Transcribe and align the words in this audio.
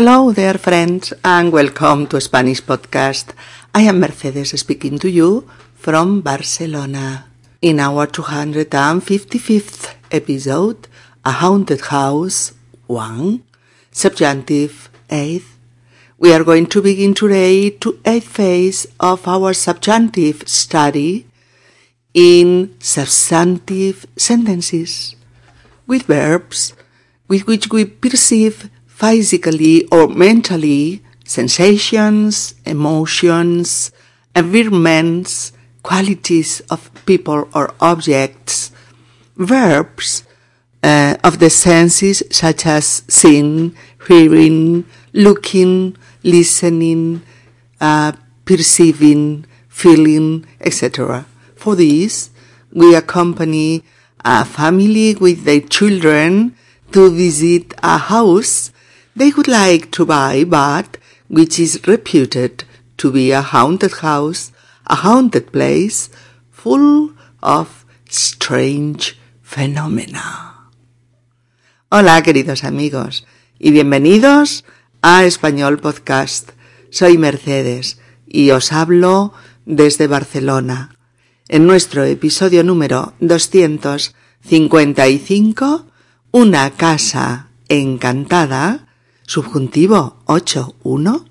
Hello 0.00 0.32
there, 0.32 0.56
friends, 0.56 1.12
and 1.22 1.52
welcome 1.52 2.06
to 2.06 2.18
Spanish 2.22 2.62
Podcast. 2.62 3.34
I 3.74 3.82
am 3.82 4.00
Mercedes 4.00 4.58
speaking 4.58 4.98
to 4.98 5.10
you 5.10 5.46
from 5.74 6.22
Barcelona. 6.22 7.26
In 7.60 7.80
our 7.80 8.06
255th 8.06 9.92
episode, 10.10 10.88
A 11.22 11.32
Haunted 11.32 11.82
House 11.92 12.54
1, 12.86 13.42
Subjunctive 13.90 14.88
8, 15.10 15.42
we 16.16 16.32
are 16.32 16.44
going 16.44 16.64
to 16.68 16.80
begin 16.80 17.12
today 17.12 17.68
to 17.68 18.00
eighth 18.06 18.28
phase 18.28 18.86
of 19.00 19.28
our 19.28 19.52
subjunctive 19.52 20.48
study 20.48 21.26
in 22.14 22.74
substantive 22.80 24.06
sentences 24.16 25.14
with 25.86 26.04
verbs 26.04 26.72
with 27.28 27.46
which 27.46 27.68
we 27.70 27.84
perceive 27.84 28.70
physically 29.00 29.86
or 29.86 30.08
mentally 30.08 31.02
sensations, 31.24 32.54
emotions, 32.66 33.90
environments, 34.36 35.52
qualities 35.82 36.60
of 36.68 36.90
people 37.06 37.48
or 37.54 37.72
objects, 37.80 38.70
verbs 39.36 40.24
uh, 40.82 41.16
of 41.24 41.38
the 41.38 41.48
senses 41.48 42.22
such 42.30 42.66
as 42.66 43.02
seeing, 43.08 43.74
hearing, 44.06 44.84
looking, 45.14 45.96
listening, 46.22 47.22
uh, 47.80 48.12
perceiving, 48.44 49.46
feeling, 49.68 50.44
etc. 50.60 51.24
For 51.56 51.74
this, 51.74 52.28
we 52.70 52.94
accompany 52.94 53.82
a 54.22 54.44
family 54.44 55.14
with 55.14 55.44
their 55.44 55.62
children 55.62 56.54
to 56.92 57.10
visit 57.10 57.72
a 57.82 57.96
house 57.96 58.72
they 59.16 59.32
would 59.32 59.48
like 59.48 59.90
to 59.92 60.04
buy, 60.06 60.44
but 60.44 60.98
which 61.28 61.58
is 61.58 61.80
reputed 61.86 62.64
to 62.96 63.10
be 63.10 63.32
a 63.32 63.42
haunted 63.42 63.92
house, 64.02 64.52
a 64.86 64.94
haunted 64.96 65.50
place, 65.52 66.10
full 66.50 67.12
of 67.42 67.84
strange 68.08 69.18
phenomena. 69.42 70.68
Hola, 71.90 72.22
queridos 72.22 72.64
amigos, 72.64 73.26
y 73.58 73.72
bienvenidos 73.72 74.64
a 75.02 75.24
Español 75.24 75.80
Podcast. 75.80 76.50
Soy 76.90 77.18
Mercedes 77.18 77.98
y 78.26 78.50
os 78.50 78.72
hablo 78.72 79.32
desde 79.64 80.06
Barcelona. 80.06 80.96
En 81.48 81.66
nuestro 81.66 82.04
episodio 82.04 82.62
número 82.62 83.14
255, 83.20 85.86
Una 86.32 86.70
casa 86.70 87.48
encantada, 87.68 88.86
subjuntivo 89.30 90.16
8.1, 90.26 91.24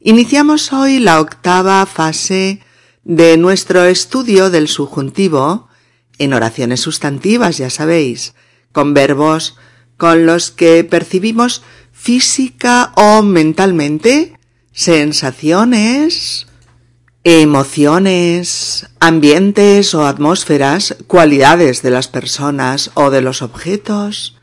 iniciamos 0.00 0.72
hoy 0.72 1.00
la 1.00 1.20
octava 1.20 1.84
fase 1.84 2.60
de 3.02 3.36
nuestro 3.36 3.86
estudio 3.86 4.50
del 4.50 4.68
subjuntivo 4.68 5.66
en 6.18 6.32
oraciones 6.32 6.78
sustantivas, 6.78 7.58
ya 7.58 7.70
sabéis, 7.70 8.34
con 8.70 8.94
verbos 8.94 9.56
con 9.96 10.26
los 10.26 10.52
que 10.52 10.84
percibimos 10.84 11.62
física 11.90 12.92
o 12.94 13.24
mentalmente 13.24 14.38
sensaciones, 14.70 16.46
emociones, 17.24 18.86
ambientes 19.00 19.92
o 19.92 20.06
atmósferas, 20.06 20.94
cualidades 21.08 21.82
de 21.82 21.90
las 21.90 22.06
personas 22.06 22.92
o 22.94 23.10
de 23.10 23.22
los 23.22 23.42
objetos, 23.42 24.37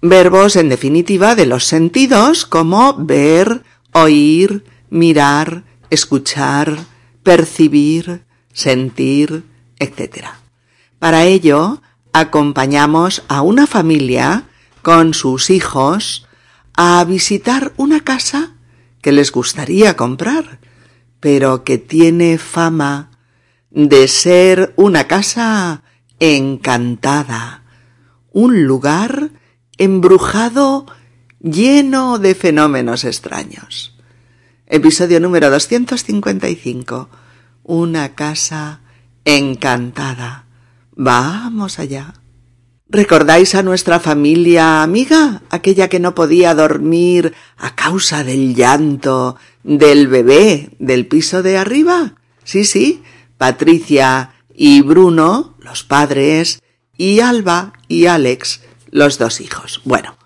Verbos, 0.00 0.54
en 0.54 0.68
definitiva, 0.68 1.34
de 1.34 1.46
los 1.46 1.64
sentidos 1.64 2.46
como 2.46 2.94
ver, 2.94 3.64
oír, 3.92 4.64
mirar, 4.90 5.64
escuchar, 5.90 6.78
percibir, 7.24 8.22
sentir, 8.52 9.42
etc. 9.80 10.26
Para 11.00 11.24
ello, 11.24 11.82
acompañamos 12.12 13.24
a 13.26 13.42
una 13.42 13.66
familia 13.66 14.44
con 14.82 15.14
sus 15.14 15.50
hijos 15.50 16.28
a 16.74 17.04
visitar 17.04 17.72
una 17.76 17.98
casa 18.00 18.54
que 19.02 19.10
les 19.10 19.32
gustaría 19.32 19.96
comprar, 19.96 20.60
pero 21.18 21.64
que 21.64 21.78
tiene 21.78 22.38
fama 22.38 23.10
de 23.70 24.06
ser 24.06 24.74
una 24.76 25.08
casa 25.08 25.82
encantada, 26.20 27.64
un 28.32 28.64
lugar 28.64 29.30
embrujado 29.78 30.86
lleno 31.40 32.18
de 32.18 32.34
fenómenos 32.34 33.04
extraños. 33.04 33.96
Episodio 34.66 35.20
número 35.20 35.50
255. 35.50 37.08
Una 37.62 38.14
casa 38.14 38.80
encantada. 39.24 40.46
Vamos 40.94 41.78
allá. 41.78 42.14
¿Recordáis 42.90 43.54
a 43.54 43.62
nuestra 43.62 44.00
familia 44.00 44.82
amiga, 44.82 45.42
aquella 45.50 45.88
que 45.88 46.00
no 46.00 46.14
podía 46.14 46.54
dormir 46.54 47.34
a 47.56 47.74
causa 47.74 48.24
del 48.24 48.54
llanto 48.54 49.36
del 49.62 50.08
bebé 50.08 50.70
del 50.78 51.06
piso 51.06 51.42
de 51.42 51.58
arriba? 51.58 52.14
Sí, 52.44 52.64
sí, 52.64 53.02
Patricia 53.36 54.32
y 54.54 54.80
Bruno, 54.80 55.54
los 55.60 55.84
padres, 55.84 56.62
y 56.96 57.20
Alba 57.20 57.74
y 57.88 58.06
Alex, 58.06 58.62
los 58.90 59.18
dos 59.18 59.40
hijos. 59.40 59.80
Bueno, 59.84 60.16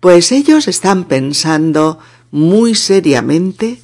pues 0.00 0.32
ellos 0.32 0.68
están 0.68 1.04
pensando 1.04 1.98
muy 2.30 2.74
seriamente 2.74 3.80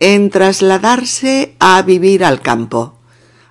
en 0.00 0.30
trasladarse 0.30 1.54
a 1.58 1.82
vivir 1.82 2.24
al 2.24 2.40
campo. 2.40 2.98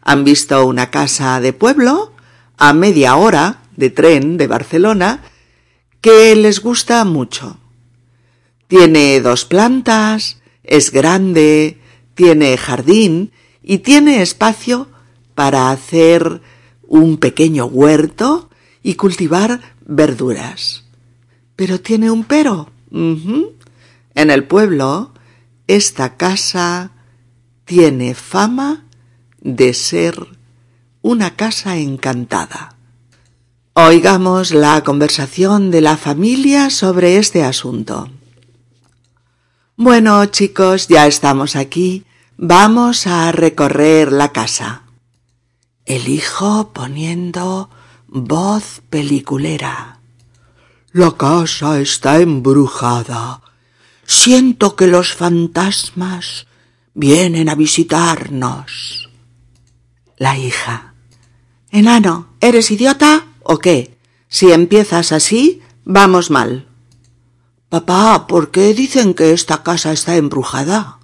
Han 0.01 0.23
visto 0.23 0.65
una 0.65 0.89
casa 0.89 1.39
de 1.39 1.53
pueblo 1.53 2.13
a 2.57 2.73
media 2.73 3.15
hora 3.15 3.61
de 3.75 3.89
tren 3.89 4.37
de 4.37 4.47
Barcelona 4.47 5.23
que 6.01 6.35
les 6.35 6.61
gusta 6.61 7.05
mucho. 7.05 7.57
Tiene 8.67 9.21
dos 9.21 9.45
plantas, 9.45 10.41
es 10.63 10.91
grande, 10.91 11.79
tiene 12.15 12.57
jardín 12.57 13.31
y 13.63 13.79
tiene 13.79 14.21
espacio 14.21 14.89
para 15.35 15.71
hacer 15.71 16.41
un 16.87 17.17
pequeño 17.17 17.65
huerto 17.65 18.49
y 18.83 18.95
cultivar 18.95 19.70
verduras. 19.85 20.83
Pero 21.55 21.79
tiene 21.79 22.09
un 22.11 22.23
pero. 22.23 22.69
En 22.91 24.29
el 24.29 24.43
pueblo, 24.45 25.13
esta 25.67 26.17
casa 26.17 26.91
tiene 27.65 28.15
fama 28.15 28.85
de 29.39 29.73
ser 29.73 30.27
una 31.01 31.35
casa 31.35 31.77
encantada. 31.77 32.75
Oigamos 33.73 34.51
la 34.51 34.83
conversación 34.83 35.71
de 35.71 35.81
la 35.81 35.95
familia 35.97 36.69
sobre 36.69 37.17
este 37.17 37.43
asunto. 37.43 38.09
Bueno, 39.77 40.25
chicos, 40.25 40.89
ya 40.89 41.07
estamos 41.07 41.55
aquí. 41.55 42.03
Vamos 42.37 43.07
a 43.07 43.31
recorrer 43.31 44.11
la 44.11 44.33
casa. 44.33 44.83
El 45.85 46.09
hijo 46.09 46.71
poniendo 46.73 47.69
Voz 48.13 48.81
peliculera. 48.89 50.01
La 50.91 51.11
casa 51.11 51.79
está 51.79 52.19
embrujada. 52.19 53.39
Siento 54.05 54.75
que 54.75 54.87
los 54.87 55.13
fantasmas 55.13 56.45
vienen 56.93 57.47
a 57.47 57.55
visitarnos. 57.55 59.09
La 60.17 60.37
hija. 60.37 60.93
Enano, 61.69 62.27
¿eres 62.41 62.69
idiota 62.71 63.27
o 63.43 63.59
qué? 63.59 63.97
Si 64.27 64.51
empiezas 64.51 65.13
así, 65.13 65.61
vamos 65.85 66.29
mal. 66.31 66.67
Papá, 67.69 68.27
¿por 68.27 68.51
qué 68.51 68.73
dicen 68.73 69.13
que 69.13 69.31
esta 69.31 69.63
casa 69.63 69.93
está 69.93 70.17
embrujada? 70.17 70.99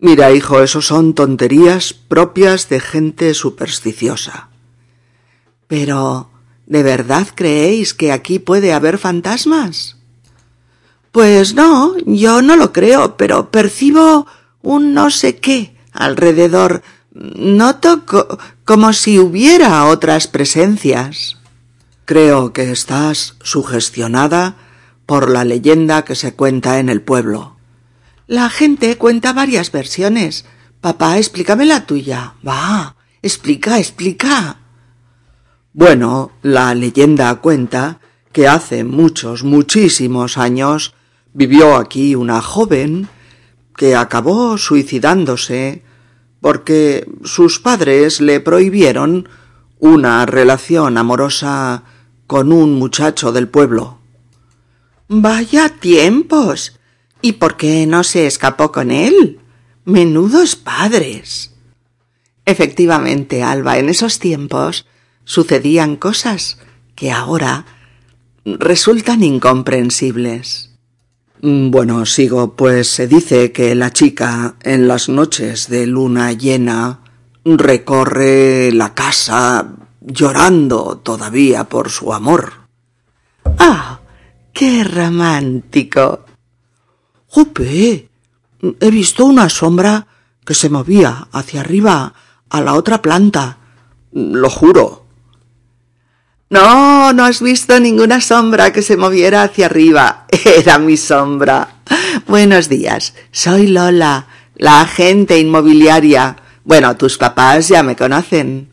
Mira, 0.00 0.32
hijo, 0.32 0.60
eso 0.60 0.82
son 0.82 1.14
tonterías 1.14 1.92
propias 1.94 2.68
de 2.68 2.80
gente 2.80 3.32
supersticiosa. 3.32 4.48
Pero, 5.74 6.30
¿de 6.66 6.84
verdad 6.84 7.26
creéis 7.34 7.94
que 7.94 8.12
aquí 8.12 8.38
puede 8.38 8.72
haber 8.72 8.96
fantasmas? 8.96 9.96
Pues 11.10 11.54
no, 11.54 11.96
yo 12.06 12.42
no 12.42 12.54
lo 12.54 12.72
creo, 12.72 13.16
pero 13.16 13.50
percibo 13.50 14.28
un 14.62 14.94
no 14.94 15.10
sé 15.10 15.38
qué 15.38 15.76
alrededor. 15.90 16.84
Noto 17.12 18.04
como 18.64 18.92
si 18.92 19.18
hubiera 19.18 19.86
otras 19.86 20.28
presencias. 20.28 21.38
Creo 22.04 22.52
que 22.52 22.70
estás 22.70 23.34
sugestionada 23.42 24.54
por 25.06 25.28
la 25.28 25.42
leyenda 25.44 26.04
que 26.04 26.14
se 26.14 26.34
cuenta 26.34 26.78
en 26.78 26.88
el 26.88 27.02
pueblo. 27.02 27.56
La 28.28 28.48
gente 28.48 28.96
cuenta 28.96 29.32
varias 29.32 29.72
versiones. 29.72 30.44
Papá, 30.80 31.18
explícame 31.18 31.66
la 31.66 31.84
tuya. 31.84 32.34
Va, 32.46 32.94
explica, 33.22 33.80
explica. 33.80 34.58
Bueno, 35.74 36.32
la 36.40 36.74
leyenda 36.74 37.34
cuenta 37.36 38.00
que 38.32 38.48
hace 38.48 38.82
muchos, 38.82 39.44
muchísimos 39.44 40.38
años 40.38 40.94
Vivió 41.36 41.74
aquí 41.74 42.14
una 42.14 42.40
joven 42.40 43.08
que 43.76 43.96
acabó 43.96 44.56
suicidándose 44.56 45.82
porque 46.40 47.08
sus 47.24 47.58
padres 47.58 48.20
le 48.20 48.38
prohibieron 48.38 49.28
una 49.80 50.26
relación 50.26 50.96
amorosa 50.96 51.82
con 52.28 52.52
un 52.52 52.74
muchacho 52.74 53.32
del 53.32 53.48
pueblo. 53.48 53.98
Vaya 55.08 55.70
tiempos. 55.70 56.78
¿Y 57.20 57.32
por 57.32 57.56
qué 57.56 57.84
no 57.84 58.04
se 58.04 58.28
escapó 58.28 58.70
con 58.70 58.92
él? 58.92 59.40
Menudos 59.84 60.54
padres. 60.54 61.52
Efectivamente, 62.44 63.42
Alba, 63.42 63.78
en 63.78 63.88
esos 63.88 64.20
tiempos 64.20 64.86
sucedían 65.24 65.96
cosas 65.96 66.58
que 66.94 67.10
ahora 67.10 67.66
resultan 68.44 69.22
incomprensibles. 69.22 70.70
Bueno, 71.40 72.06
sigo, 72.06 72.54
pues 72.54 72.88
se 72.88 73.06
dice 73.06 73.52
que 73.52 73.74
la 73.74 73.92
chica 73.92 74.56
en 74.62 74.88
las 74.88 75.08
noches 75.08 75.68
de 75.68 75.86
luna 75.86 76.32
llena 76.32 77.00
recorre 77.44 78.72
la 78.72 78.94
casa 78.94 79.74
llorando 80.00 81.00
todavía 81.02 81.64
por 81.64 81.90
su 81.90 82.14
amor. 82.14 82.52
¡Ah! 83.58 84.00
¡Qué 84.52 84.84
romántico! 84.84 86.24
¡Jupe! 87.26 88.08
He 88.80 88.90
visto 88.90 89.26
una 89.26 89.48
sombra 89.48 90.06
que 90.44 90.54
se 90.54 90.70
movía 90.70 91.28
hacia 91.32 91.60
arriba 91.60 92.14
a 92.48 92.60
la 92.60 92.74
otra 92.74 93.02
planta. 93.02 93.58
Lo 94.12 94.48
juro. 94.48 95.03
No, 96.50 97.12
no 97.12 97.24
has 97.24 97.40
visto 97.40 97.80
ninguna 97.80 98.20
sombra 98.20 98.72
que 98.72 98.82
se 98.82 98.96
moviera 98.96 99.42
hacia 99.42 99.66
arriba. 99.66 100.26
Era 100.44 100.78
mi 100.78 100.96
sombra. 100.96 101.76
Buenos 102.26 102.68
días. 102.68 103.14
Soy 103.32 103.68
Lola, 103.68 104.26
la 104.56 104.82
agente 104.82 105.38
inmobiliaria. 105.38 106.36
Bueno, 106.64 106.96
tus 106.96 107.18
papás 107.18 107.68
ya 107.68 107.82
me 107.82 107.96
conocen. 107.96 108.68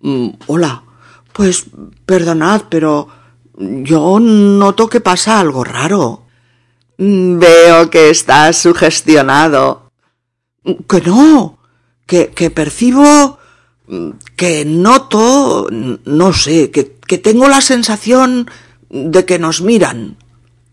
Mm, 0.00 0.28
hola. 0.46 0.82
Pues 1.32 1.66
perdonad, 2.06 2.62
pero 2.70 3.08
yo 3.58 4.18
noto 4.20 4.88
que 4.88 5.00
pasa 5.00 5.38
algo 5.38 5.64
raro. 5.64 6.22
Mm, 6.98 7.38
veo 7.38 7.90
que 7.90 8.10
estás 8.10 8.56
sugestionado. 8.56 9.90
Que 10.88 11.00
no, 11.02 11.58
que, 12.06 12.28
que 12.28 12.50
percibo, 12.50 13.02
mm, 13.02 13.45
que 14.36 14.64
noto, 14.64 15.68
no 15.70 16.32
sé, 16.32 16.70
que, 16.70 16.96
que 17.06 17.18
tengo 17.18 17.48
la 17.48 17.60
sensación 17.60 18.50
de 18.90 19.24
que 19.24 19.38
nos 19.38 19.60
miran. 19.60 20.16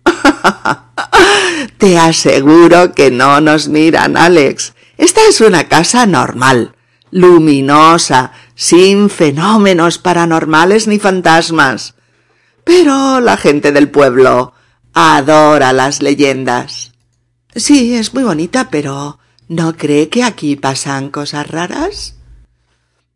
Te 1.78 1.98
aseguro 1.98 2.94
que 2.94 3.12
no 3.12 3.42
nos 3.42 3.68
miran, 3.68 4.18
Alex. 4.18 4.74
Esta 4.98 5.22
es 5.28 5.42
una 5.42 5.68
casa 5.68 6.06
normal, 6.06 6.76
luminosa, 7.12 8.32
sin 8.56 9.10
fenómenos 9.10 9.98
paranormales 9.98 10.88
ni 10.88 11.00
fantasmas. 11.00 11.96
Pero 12.64 13.20
la 13.20 13.38
gente 13.38 13.72
del 13.72 13.90
pueblo 13.90 14.54
adora 14.94 15.74
las 15.74 16.02
leyendas. 16.02 16.94
Sí, 17.56 17.96
es 17.96 18.14
muy 18.14 18.24
bonita, 18.24 18.70
pero 18.70 19.20
¿no 19.48 19.76
cree 19.76 20.10
que 20.10 20.24
aquí 20.24 20.56
pasan 20.56 21.10
cosas 21.10 21.48
raras? 21.48 22.16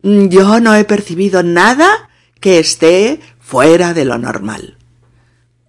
Yo 0.02 0.60
no 0.60 0.74
he 0.74 0.84
percibido 0.84 1.42
nada 1.42 2.08
que 2.40 2.58
esté 2.58 3.20
fuera 3.40 3.94
de 3.94 4.04
lo 4.04 4.18
normal. 4.18 4.76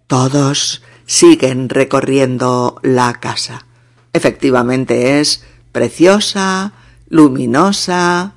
Todos 0.08 0.82
siguen 1.06 1.70
recorriendo 1.70 2.80
la 2.84 3.14
casa. 3.14 3.66
Efectivamente 4.14 5.20
es 5.20 5.44
preciosa, 5.72 6.74
luminosa, 7.08 8.34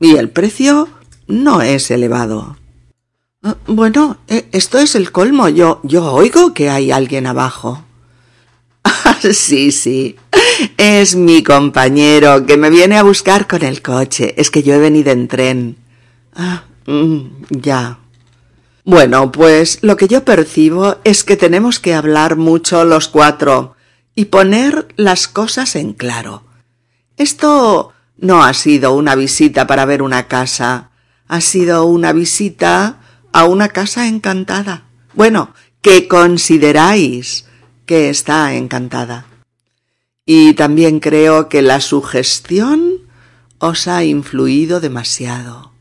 y 0.00 0.16
el 0.16 0.28
precio 0.28 0.88
no 1.26 1.62
es 1.62 1.90
elevado. 1.90 2.56
Ah, 3.42 3.56
bueno, 3.66 4.18
eh, 4.28 4.48
esto 4.52 4.78
es 4.78 4.94
el 4.94 5.12
colmo. 5.12 5.48
Yo, 5.48 5.80
yo 5.82 6.12
oigo 6.12 6.52
que 6.52 6.70
hay 6.70 6.90
alguien 6.90 7.26
abajo. 7.26 7.84
sí, 9.32 9.72
sí. 9.72 10.16
Es 10.76 11.16
mi 11.16 11.42
compañero 11.42 12.46
que 12.46 12.56
me 12.56 12.70
viene 12.70 12.96
a 12.96 13.02
buscar 13.02 13.46
con 13.46 13.62
el 13.62 13.82
coche. 13.82 14.34
Es 14.36 14.50
que 14.50 14.62
yo 14.62 14.74
he 14.74 14.78
venido 14.78 15.10
en 15.12 15.28
tren. 15.28 15.76
Ah, 16.34 16.64
mm, 16.86 17.20
ya. 17.50 17.98
Bueno, 18.84 19.32
pues 19.32 19.78
lo 19.82 19.96
que 19.96 20.08
yo 20.08 20.24
percibo 20.24 20.98
es 21.04 21.24
que 21.24 21.36
tenemos 21.36 21.80
que 21.80 21.94
hablar 21.94 22.36
mucho 22.36 22.84
los 22.84 23.08
cuatro 23.08 23.76
y 24.14 24.26
poner 24.26 24.88
las 24.96 25.26
cosas 25.26 25.74
en 25.74 25.94
claro. 25.94 26.44
Esto 27.16 27.92
no 28.18 28.44
ha 28.44 28.52
sido 28.52 28.92
una 28.92 29.14
visita 29.14 29.66
para 29.66 29.86
ver 29.86 30.02
una 30.02 30.28
casa, 30.28 30.90
ha 31.28 31.40
sido 31.40 31.86
una 31.86 32.12
visita 32.12 33.00
a 33.32 33.44
una 33.46 33.68
casa 33.68 34.06
encantada. 34.06 34.84
Bueno, 35.14 35.54
que 35.80 36.06
consideráis 36.06 37.46
que 37.86 38.08
está 38.08 38.54
encantada. 38.54 39.26
Y 40.26 40.54
también 40.54 41.00
creo 41.00 41.48
que 41.48 41.62
la 41.62 41.80
sugestión 41.80 43.00
os 43.58 43.88
ha 43.88 44.04
influido 44.04 44.80
demasiado. 44.80 45.72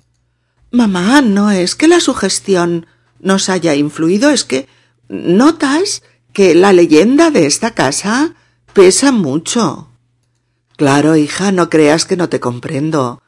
Mamá, 0.72 1.22
no 1.22 1.52
es 1.52 1.76
que 1.76 1.88
la 1.88 2.00
sugestión 2.00 2.88
nos 3.20 3.50
haya 3.50 3.76
influido, 3.76 4.30
es 4.30 4.44
que 4.44 4.68
notas 5.08 6.04
que 6.34 6.56
la 6.56 6.74
leyenda 6.74 7.30
de 7.30 7.46
esta 7.46 7.72
casa 7.72 8.36
pesa 8.74 9.12
mucho. 9.12 9.90
Claro, 10.76 11.16
hija, 11.16 11.52
no 11.52 11.70
creas 11.70 12.06
que 12.06 12.18
no 12.18 12.28
te 12.28 12.40
comprendo. 12.40 13.22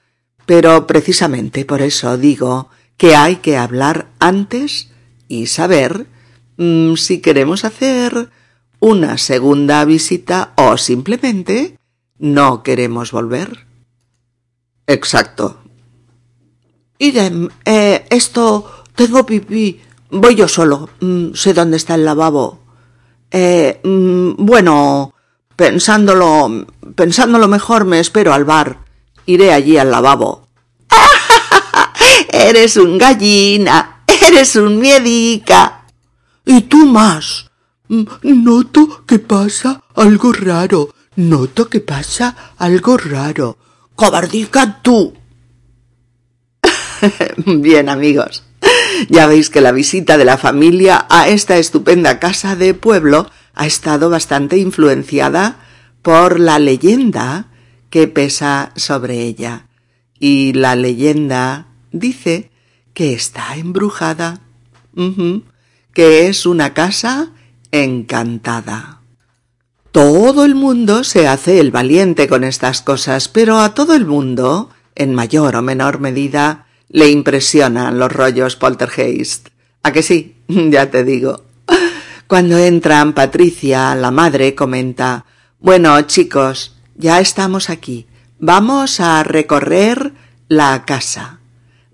Pero 0.45 0.88
precisamente 0.88 1.66
por 1.66 1.81
eso 1.81 2.18
digo 2.18 2.69
que 2.98 3.16
hay 3.16 3.38
que 3.38 3.57
hablar 3.57 4.07
antes 4.19 4.89
y 5.27 5.48
saber 5.48 6.07
mm, 6.57 6.95
si 6.95 7.19
queremos 7.19 7.66
hacer 7.66 8.30
una 8.86 9.18
segunda 9.18 9.84
visita 9.84 10.54
o 10.56 10.78
simplemente 10.78 11.80
no 12.20 12.62
queremos 12.62 13.12
volver. 13.12 13.66
Exacto. 14.86 15.58
Idem, 17.00 17.50
eh, 17.66 18.06
esto, 18.10 18.84
tengo 18.96 19.26
pipí, 19.26 19.82
voy 20.12 20.36
yo 20.36 20.48
solo, 20.48 20.90
mm, 21.02 21.34
sé 21.34 21.54
dónde 21.54 21.78
está 21.78 21.96
el 21.96 22.06
lavabo. 22.06 22.60
Eh, 23.32 23.82
mm, 23.84 24.46
bueno, 24.46 25.16
Pensándolo, 25.56 26.68
pensándolo 26.96 27.48
mejor 27.48 27.86
me 27.86 28.01
espero 28.01 28.34
al 28.34 28.44
bar. 28.44 28.80
Iré 29.25 29.54
allí 29.54 29.77
al 29.77 29.89
lavabo. 29.89 30.50
eres 32.30 32.75
un 32.75 32.98
gallina, 32.98 34.04
eres 34.27 34.58
un 34.58 34.80
miedica. 34.80 35.86
Y 36.46 36.62
tú 36.62 36.86
más. 36.86 37.50
Mm, 37.88 38.06
noto 38.44 39.06
que 39.06 39.20
pasa 39.20 39.84
algo 39.96 40.34
raro. 40.34 40.94
Noto 41.15 41.70
que 41.70 41.80
pasa 41.80 42.54
algo 42.58 42.98
raro. 42.98 43.58
Cobardica 43.96 44.82
tú. 44.82 45.13
Bien, 47.46 47.89
amigos. 47.89 48.44
Ya 49.10 49.27
veis 49.27 49.50
que 49.50 49.62
la 49.62 49.72
visita 49.72 50.18
de 50.18 50.25
la 50.25 50.38
familia 50.38 51.06
a 51.10 51.27
esta 51.27 51.58
estupenda 51.58 52.20
casa 52.20 52.56
de 52.56 52.74
pueblo 52.74 53.30
ha 53.54 53.68
estado 53.68 54.10
bastante 54.10 54.58
influenciada 54.58 55.60
por 56.01 56.39
la 56.39 56.60
leyenda 56.60 57.48
que 57.89 58.08
pesa 58.08 58.72
sobre 58.75 59.22
ella. 59.22 59.68
Y 60.20 60.54
la 60.54 60.75
leyenda 60.75 61.68
dice 61.92 62.51
que 62.94 63.13
está 63.13 63.58
embrujada, 63.58 64.42
que 65.94 66.27
es 66.27 66.46
una 66.46 66.74
casa 66.74 67.32
encantada. 67.84 69.01
Todo 69.91 70.44
el 70.44 70.55
mundo 70.55 71.03
se 71.03 71.27
hace 71.27 71.60
el 71.60 71.72
valiente 71.72 72.27
con 72.27 72.44
estas 72.44 72.82
cosas, 72.82 73.27
pero 73.29 73.60
a 73.60 73.74
todo 73.74 73.96
el 73.96 74.05
mundo, 74.05 74.70
en 74.96 75.13
mayor 75.13 75.55
o 75.55 75.62
menor 75.62 76.00
medida, 76.00 76.67
le 76.89 77.10
impresionan 77.10 77.98
los 77.98 78.12
rollos 78.12 78.55
poltergeist. 78.55 79.50
¿A 79.84 79.91
que 79.91 80.03
sí? 80.03 80.36
ya 80.48 80.91
te 80.91 81.03
digo. 81.03 81.44
Cuando 82.27 82.58
entran, 82.58 83.13
Patricia, 83.13 83.94
la 83.96 84.12
madre, 84.12 84.55
comenta 84.55 85.25
Bueno, 85.60 86.01
chicos, 86.01 86.75
ya 86.96 87.20
estamos 87.20 87.70
aquí. 87.70 88.08
Vamos 88.39 89.00
a 89.00 89.24
recorrer 89.24 90.12
la 90.48 90.84
casa. 90.86 91.39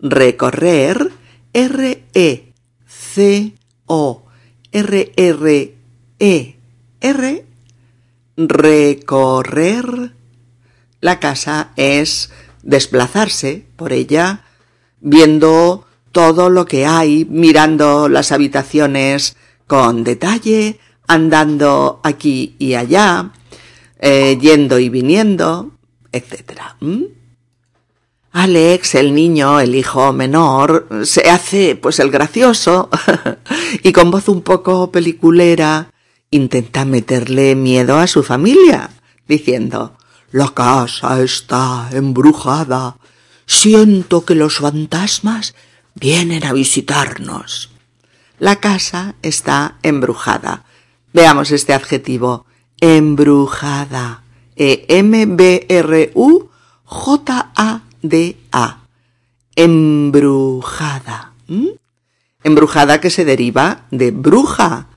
Recorrer 0.02 1.12
R 1.54 2.04
E 4.72 4.82
C 4.82 5.14
O 5.18 5.46
R 5.48 5.76
R 7.02 7.30
E 7.30 7.46
recorrer 8.38 10.14
la 11.02 11.20
casa 11.20 11.72
es 11.76 12.32
desplazarse 12.64 13.66
por 13.76 13.92
ella 13.92 14.44
viendo 15.00 15.86
todo 16.12 16.50
lo 16.50 16.66
que 16.66 16.86
hay, 16.86 17.26
mirando 17.26 18.08
las 18.08 18.32
habitaciones 18.32 19.36
con 19.68 20.04
detalle, 20.04 20.80
andando 21.08 22.00
aquí 22.04 22.56
y 22.60 22.76
allá, 22.76 23.32
eh, 24.00 24.38
yendo 24.40 24.80
y 24.80 24.90
viniendo, 24.90 25.72
etc. 26.12 26.76
Alex, 28.34 28.96
el 28.96 29.14
niño, 29.14 29.60
el 29.60 29.76
hijo 29.76 30.14
menor, 30.14 30.88
se 31.04 31.30
hace 31.30 31.76
pues 31.76 32.00
el 32.00 32.12
gracioso 32.12 32.90
y 33.84 33.92
con 33.92 34.10
voz 34.10 34.30
un 34.30 34.42
poco 34.42 34.90
peliculera 34.90 35.92
intenta 36.30 36.86
meterle 36.86 37.56
miedo 37.56 37.98
a 37.98 38.08
su 38.08 38.24
familia, 38.24 38.90
diciendo 39.28 39.98
La 40.32 40.48
casa 40.54 41.22
está 41.22 41.90
embrujada. 41.92 42.96
Siento 43.46 44.24
que 44.24 44.36
los 44.36 44.60
fantasmas 44.60 45.54
vienen 45.94 46.46
a 46.46 46.54
visitarnos. 46.54 47.70
La 48.40 48.56
casa 48.56 49.16
está 49.22 49.78
embrujada. 49.84 50.64
Veamos 51.12 51.52
este 51.52 51.74
adjetivo. 51.74 52.46
Embrujada. 52.80 54.24
E-M-B-R-U-J-A-D-A. 58.02 58.78
Embrujada. 59.56 61.34
¿Mm? 61.48 61.68
Embrujada 62.44 63.02
que 63.02 63.10
se 63.10 63.26
deriva 63.26 63.86
de 63.92 64.12
bruja 64.12 64.88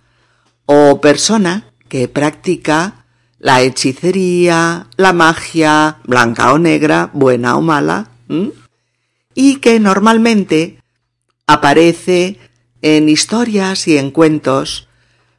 o 0.67 1.01
persona 1.01 1.73
que 1.89 2.09
practica 2.09 3.05
la 3.39 3.61
hechicería, 3.61 4.87
la 4.97 5.13
magia, 5.13 5.99
blanca 6.05 6.53
o 6.53 6.59
negra, 6.59 7.11
buena 7.13 7.57
o 7.57 7.61
mala, 7.61 8.09
y 9.35 9.57
que 9.57 9.79
normalmente 9.81 10.79
aparece 11.47 12.39
en 12.81 13.11
historias 13.11 13.87
y 13.87 13.99
en 13.99 14.11
cuentos, 14.11 14.89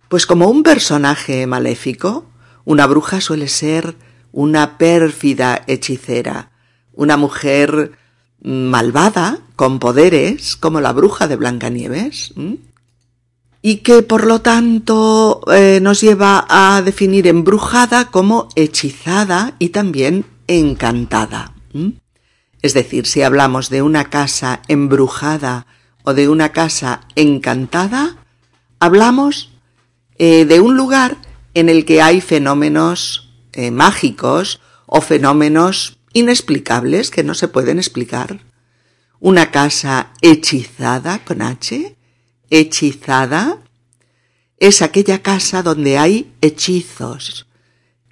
pues 0.07 0.27
como 0.27 0.47
un 0.47 0.61
personaje 0.61 1.47
maléfico, 1.47 2.25
una 2.63 2.85
bruja 2.85 3.21
suele 3.21 3.47
ser 3.47 3.95
una 4.31 4.77
pérfida 4.77 5.63
hechicera, 5.65 6.51
una 6.95 7.17
mujer 7.17 7.91
malvada, 8.41 9.39
con 9.55 9.79
poderes, 9.79 10.55
como 10.55 10.81
la 10.81 10.93
bruja 10.93 11.27
de 11.27 11.35
Blancanieves, 11.35 12.33
y 13.61 13.77
que 13.77 14.03
por 14.03 14.25
lo 14.25 14.41
tanto 14.41 15.41
eh, 15.51 15.79
nos 15.81 16.01
lleva 16.01 16.45
a 16.47 16.81
definir 16.81 17.27
embrujada 17.27 18.11
como 18.11 18.49
hechizada 18.55 19.55
y 19.59 19.69
también 19.69 20.25
encantada. 20.47 21.53
Es 22.61 22.73
decir, 22.73 23.05
si 23.05 23.21
hablamos 23.21 23.69
de 23.69 23.81
una 23.81 24.05
casa 24.05 24.61
embrujada 24.67 25.65
o 26.03 26.13
de 26.13 26.29
una 26.29 26.49
casa 26.49 27.01
encantada, 27.15 28.17
hablamos 28.79 29.51
eh, 30.17 30.45
de 30.45 30.59
un 30.59 30.77
lugar 30.77 31.17
en 31.55 31.69
el 31.69 31.85
que 31.85 32.01
hay 32.01 32.21
fenómenos 32.21 33.33
eh, 33.53 33.71
mágicos 33.71 34.61
o 34.85 35.01
fenómenos 35.01 35.94
inexplicables 36.15 37.11
que 37.11 37.23
no 37.23 37.35
se 37.35 37.49
pueden 37.49 37.77
explicar. 37.77 38.39
Una 39.19 39.51
casa 39.51 40.13
hechizada 40.21 41.23
con 41.25 41.41
H, 41.41 41.95
hechizada, 42.49 43.59
es 44.57 44.81
aquella 44.81 45.21
casa 45.21 45.61
donde 45.61 45.97
hay 45.97 46.33
hechizos, 46.39 47.47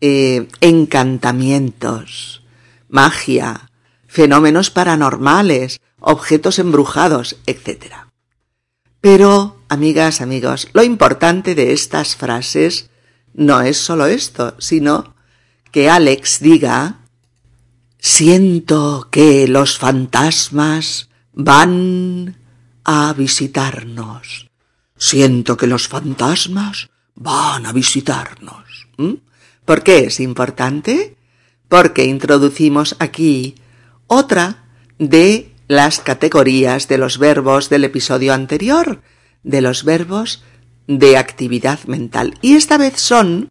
eh, 0.02 0.50
encantamientos, 0.60 2.44
magia, 2.90 3.72
fenómenos 4.06 4.70
paranormales, 4.70 5.80
objetos 6.02 6.60
embrujados, 6.60 7.38
etc. 7.46 7.96
Pero, 9.00 9.64
amigas, 9.70 10.20
amigos, 10.20 10.68
lo 10.74 10.84
importante 10.84 11.56
de 11.56 11.72
estas 11.72 12.18
frases 12.18 12.90
no 13.34 13.62
es 13.62 13.78
solo 13.78 14.08
esto, 14.08 14.56
sino 14.60 15.16
que 15.72 15.90
Alex 15.90 16.42
diga 16.42 17.03
Siento 18.06 19.08
que 19.10 19.48
los 19.48 19.78
fantasmas 19.78 21.08
van 21.32 22.36
a 22.84 23.14
visitarnos. 23.14 24.52
Siento 24.98 25.56
que 25.56 25.68
los 25.68 25.88
fantasmas 25.88 26.90
van 27.16 27.66
a 27.66 27.72
visitarnos. 27.72 28.90
¿Mm? 28.98 29.14
¿Por 29.64 29.84
qué 29.84 30.00
es 30.00 30.20
importante? 30.20 31.16
Porque 31.70 32.04
introducimos 32.04 32.98
aquí 33.00 33.56
otra 34.08 34.66
de 35.00 35.54
las 35.70 36.02
categorías 36.02 36.90
de 36.90 36.98
los 36.98 37.18
verbos 37.18 37.70
del 37.70 37.86
episodio 37.86 38.34
anterior, 38.34 39.02
de 39.44 39.62
los 39.62 39.86
verbos 39.86 40.44
de 40.88 41.16
actividad 41.16 41.80
mental. 41.86 42.38
Y 42.42 42.56
esta 42.58 42.78
vez 42.78 43.00
son 43.00 43.50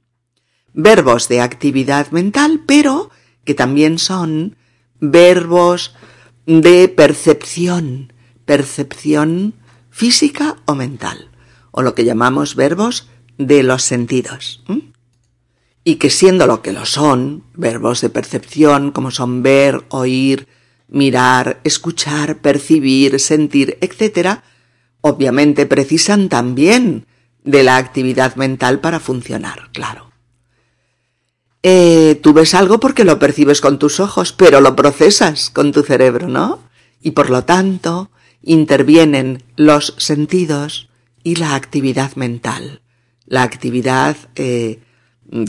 verbos 0.75 1.29
de 1.29 1.41
actividad 1.41 2.11
mental, 2.11 2.61
pero 2.67 3.11
que 3.45 3.55
también 3.55 3.99
son 3.99 4.57
verbos 5.01 5.95
de 6.47 6.89
percepción, 6.89 8.13
percepción 8.45 9.55
física 9.91 10.57
o 10.67 10.75
mental, 10.75 11.31
o 11.71 11.83
lo 11.83 11.95
que 11.95 12.05
llamamos 12.05 12.55
verbos 12.55 13.09
de 13.39 13.63
los 13.63 13.83
sentidos. 13.83 14.63
Y 15.85 15.97
que 15.97 16.11
siendo 16.11 16.47
lo 16.47 16.63
que 16.63 16.73
lo 16.73 16.87
son, 16.87 17.45
verbos 17.55 18.01
de 18.01 18.11
percepción, 18.11 18.93
como 18.93 19.11
son 19.11 19.43
ver, 19.43 19.85
oír, 19.89 20.47
mirar, 20.89 21.61
escuchar, 21.65 22.39
percibir, 22.39 23.19
sentir, 23.19 23.79
etc., 23.81 24.41
obviamente 25.01 25.67
precisan 25.67 26.29
también 26.29 27.07
de 27.43 27.65
la 27.65 27.77
actividad 27.77 28.37
mental 28.37 28.81
para 28.81 29.01
funcionar, 29.01 29.71
claro. 29.73 30.12
Eh, 31.63 32.19
tú 32.23 32.33
ves 32.33 32.55
algo 32.55 32.81
porque 32.81 33.05
lo 33.05 33.19
percibes 33.19 33.61
con 33.61 33.79
tus 33.79 34.01
ojos, 34.01 34.33
pero 34.33 34.61
lo 34.61 34.75
procesas 34.75 35.51
con 35.51 35.73
tu 35.73 35.83
cerebro, 35.83 36.29
¿no? 36.29 36.61
Y 37.01 37.13
por 37.13 37.31
lo 37.31 37.45
tanto, 37.45 38.11
intervienen 38.43 39.43
los 39.57 39.95
sentidos 39.99 40.89
y 41.23 41.37
la 41.37 41.55
actividad 41.55 42.17
mental, 42.17 42.83
la 43.27 43.43
actividad 43.43 44.17
eh, 44.35 44.81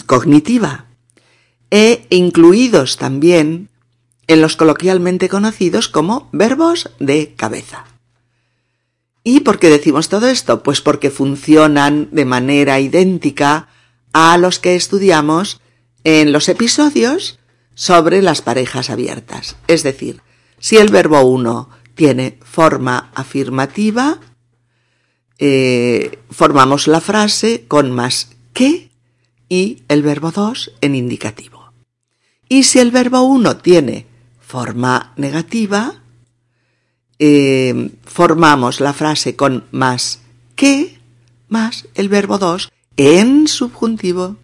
cognitiva, 0.05 0.86
e 1.72 2.05
incluidos 2.12 2.98
también 2.98 3.70
en 4.27 4.41
los 4.41 4.55
coloquialmente 4.55 5.27
conocidos 5.29 5.88
como 5.88 6.29
verbos 6.32 6.91
de 7.00 7.34
cabeza. 7.36 7.86
¿Y 9.24 9.39
por 9.39 9.58
qué 9.58 9.70
decimos 9.70 10.10
todo 10.10 10.27
esto? 10.27 10.62
Pues 10.62 10.82
porque 10.82 11.10
funcionan 11.10 12.10
de 12.12 12.25
manera 12.25 12.79
idéntica 12.79 13.70
a 14.12 14.38
los 14.38 14.60
que 14.60 14.75
estudiamos 14.75 15.62
en 16.04 16.32
los 16.32 16.50
episodios 16.50 17.40
sobre 17.76 18.22
las 18.22 18.42
parejas 18.42 18.90
abiertas. 18.90 19.56
Es 19.68 19.84
decir, 19.84 20.22
si 20.60 20.78
el 20.78 20.90
verbo 20.90 21.22
1 21.22 21.70
tiene 21.96 22.40
forma 22.44 23.12
afirmativa, 23.14 24.20
eh, 25.40 26.20
formamos 26.30 26.88
la 26.88 27.02
frase 27.02 27.66
con 27.68 27.92
más 27.92 28.30
que 28.54 28.90
y 29.50 29.84
el 29.88 30.02
verbo 30.02 30.32
2 30.32 30.74
en 30.82 30.96
indicativo. 30.96 31.74
Y 32.48 32.64
si 32.64 32.80
el 32.80 32.92
verbo 32.92 33.22
1 33.22 33.58
tiene 33.58 34.06
forma 34.40 35.14
negativa, 35.18 36.02
eh, 37.20 37.92
formamos 38.06 38.80
la 38.80 38.94
frase 38.94 39.36
con 39.36 39.66
más 39.72 40.20
que 40.56 41.00
más 41.50 41.88
el 41.96 42.10
verbo 42.10 42.38
2 42.38 42.72
en 42.98 43.48
subjuntivo. 43.48 44.38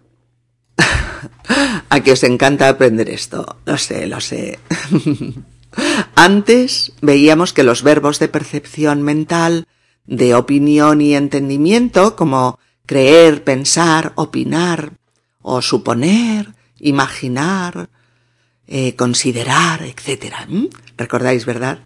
A 1.88 2.00
que 2.00 2.12
os 2.12 2.22
encanta 2.22 2.68
aprender 2.68 3.08
esto. 3.08 3.56
Lo 3.64 3.76
sé, 3.78 4.06
lo 4.06 4.20
sé. 4.20 4.58
Antes 6.14 6.92
veíamos 7.00 7.52
que 7.52 7.62
los 7.62 7.82
verbos 7.82 8.18
de 8.18 8.28
percepción 8.28 9.02
mental, 9.02 9.66
de 10.06 10.34
opinión 10.34 11.00
y 11.00 11.14
entendimiento, 11.14 12.16
como 12.16 12.58
creer, 12.86 13.44
pensar, 13.44 14.12
opinar, 14.16 14.92
o 15.42 15.62
suponer, 15.62 16.54
imaginar, 16.78 17.88
eh, 18.66 18.94
considerar, 18.96 19.82
etc. 19.82 20.34
¿Recordáis, 20.96 21.46
verdad? 21.46 21.80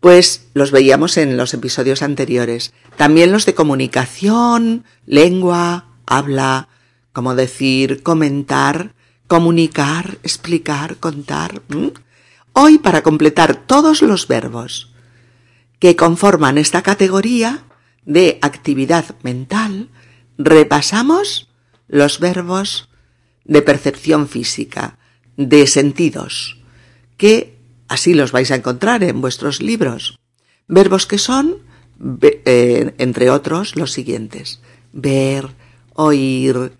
Pues 0.00 0.48
los 0.54 0.70
veíamos 0.70 1.16
en 1.16 1.36
los 1.36 1.54
episodios 1.54 2.02
anteriores. 2.02 2.72
También 2.96 3.32
los 3.32 3.46
de 3.46 3.54
comunicación, 3.54 4.84
lengua, 5.06 5.86
habla, 6.06 6.68
como 7.18 7.34
decir, 7.34 8.04
comentar, 8.04 8.94
comunicar, 9.26 10.18
explicar, 10.22 10.98
contar. 10.98 11.62
Hoy, 12.52 12.78
para 12.78 13.02
completar 13.02 13.56
todos 13.66 14.02
los 14.02 14.28
verbos 14.28 14.94
que 15.80 15.96
conforman 15.96 16.58
esta 16.58 16.82
categoría 16.82 17.64
de 18.04 18.38
actividad 18.40 19.16
mental, 19.24 19.88
repasamos 20.38 21.48
los 21.88 22.20
verbos 22.20 22.88
de 23.44 23.62
percepción 23.62 24.28
física, 24.28 24.96
de 25.36 25.66
sentidos, 25.66 26.62
que 27.16 27.58
así 27.88 28.14
los 28.14 28.30
vais 28.30 28.52
a 28.52 28.54
encontrar 28.54 29.02
en 29.02 29.20
vuestros 29.20 29.60
libros. 29.60 30.20
Verbos 30.68 31.04
que 31.08 31.18
son, 31.18 31.56
eh, 32.22 32.94
entre 32.98 33.28
otros, 33.30 33.74
los 33.74 33.90
siguientes. 33.90 34.60
Ver, 34.92 35.48
oír, 35.94 36.78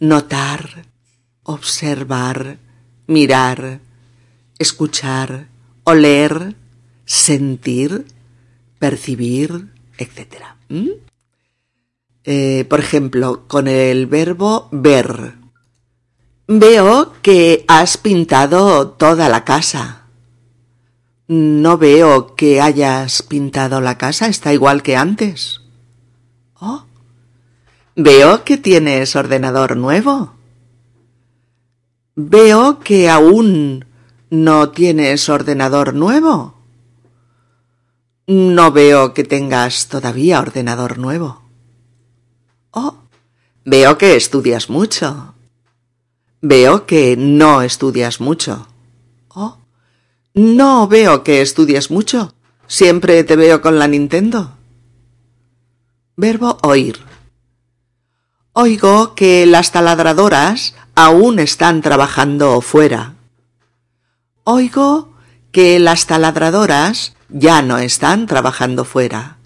notar, 0.00 0.84
observar, 1.42 2.58
mirar, 3.06 3.80
escuchar, 4.58 5.48
oler, 5.84 6.56
sentir, 7.04 8.06
percibir, 8.78 9.72
etc. 9.98 10.44
Eh, 12.24 12.66
por 12.68 12.80
ejemplo, 12.80 13.46
con 13.46 13.68
el 13.68 14.06
verbo 14.06 14.68
ver. 14.72 15.34
Veo 16.48 17.12
que 17.22 17.64
has 17.68 17.96
pintado 17.96 18.88
toda 18.90 19.28
la 19.28 19.44
casa. 19.44 20.02
No 21.28 21.76
veo 21.76 22.36
que 22.36 22.60
hayas 22.60 23.22
pintado 23.22 23.80
la 23.80 23.98
casa, 23.98 24.28
está 24.28 24.52
igual 24.52 24.82
que 24.82 24.96
antes. 24.96 25.60
Oh, 26.60 26.84
veo 27.96 28.44
que 28.44 28.58
tienes 28.58 29.16
ordenador 29.16 29.76
nuevo. 29.76 30.34
Veo 32.14 32.78
que 32.80 33.08
aún 33.08 33.86
no 34.30 34.70
tienes 34.70 35.28
ordenador 35.28 35.94
nuevo. 35.94 36.54
No 38.26 38.70
veo 38.70 39.14
que 39.14 39.24
tengas 39.24 39.88
todavía 39.88 40.40
ordenador 40.40 40.98
nuevo. 40.98 41.42
Oh, 42.70 42.96
veo 43.64 43.96
que 43.98 44.16
estudias 44.16 44.68
mucho. 44.68 45.34
Veo 46.42 46.86
que 46.86 47.16
no 47.16 47.62
estudias 47.62 48.20
mucho. 48.20 48.68
Oh, 49.28 49.58
no 50.34 50.86
veo 50.86 51.24
que 51.24 51.40
estudies 51.40 51.90
mucho. 51.90 52.34
Siempre 52.66 53.24
te 53.24 53.36
veo 53.36 53.62
con 53.62 53.78
la 53.78 53.88
Nintendo. 53.88 54.52
Verbo 56.16 56.58
oír. 56.62 57.15
Oigo 58.58 59.14
que 59.14 59.44
las 59.44 59.70
taladradoras 59.70 60.74
aún 60.94 61.40
están 61.40 61.82
trabajando 61.82 62.62
fuera. 62.62 63.12
Oigo 64.44 65.12
que 65.52 65.78
las 65.78 66.06
taladradoras 66.06 67.14
ya 67.28 67.60
no 67.60 67.76
están 67.76 68.26
trabajando 68.26 68.86
fuera. 68.86 69.36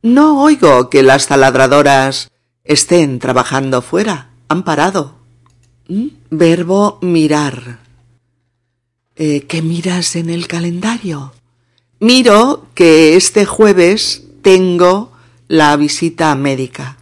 No 0.00 0.40
oigo 0.42 0.88
que 0.88 1.02
las 1.02 1.26
taladradoras 1.26 2.30
estén 2.64 3.18
trabajando 3.18 3.82
fuera. 3.82 4.30
Han 4.48 4.62
parado. 4.62 5.16
¿Mm? 5.86 6.06
Verbo 6.30 6.98
mirar. 7.02 7.80
Eh, 9.16 9.44
¿Qué 9.46 9.60
miras 9.60 10.16
en 10.16 10.30
el 10.30 10.46
calendario? 10.46 11.34
Miro 12.00 12.68
que 12.72 13.16
este 13.16 13.44
jueves 13.44 14.22
tengo 14.40 15.12
la 15.46 15.76
visita 15.76 16.34
médica. 16.36 16.96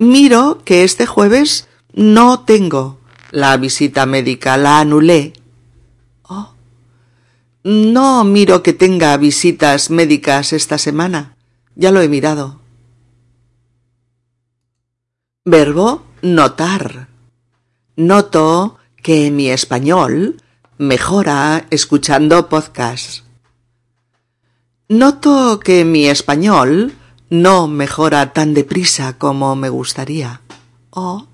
Miro 0.00 0.62
que 0.64 0.82
este 0.82 1.04
jueves 1.04 1.68
no 1.92 2.40
tengo 2.40 2.98
la 3.32 3.54
visita 3.58 4.06
médica, 4.06 4.56
la 4.56 4.80
anulé. 4.80 5.34
Oh. 6.22 6.54
No 7.64 8.24
miro 8.24 8.62
que 8.62 8.72
tenga 8.72 9.14
visitas 9.18 9.90
médicas 9.90 10.54
esta 10.54 10.78
semana. 10.78 11.36
Ya 11.74 11.90
lo 11.90 12.00
he 12.00 12.08
mirado. 12.08 12.60
Verbo 15.44 16.02
notar. 16.22 17.08
Noto 17.94 18.78
que 19.02 19.30
mi 19.30 19.50
español 19.50 20.42
mejora 20.78 21.66
escuchando 21.68 22.48
podcasts. 22.48 23.24
Noto 24.88 25.60
que 25.60 25.84
mi 25.84 26.06
español 26.06 26.94
no 27.30 27.68
mejora 27.68 28.32
tan 28.32 28.54
deprisa 28.54 29.16
como 29.16 29.54
me 29.54 29.68
gustaría. 29.68 30.40
Oh, 30.90 31.28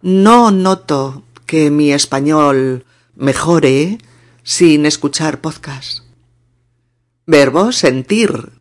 no 0.00 0.50
noto 0.50 1.22
que 1.46 1.70
mi 1.70 1.92
español 1.92 2.86
mejore 3.14 3.98
sin 4.42 4.86
escuchar 4.86 5.40
podcast. 5.40 6.00
Verbo 7.26 7.72
sentir. 7.72 8.52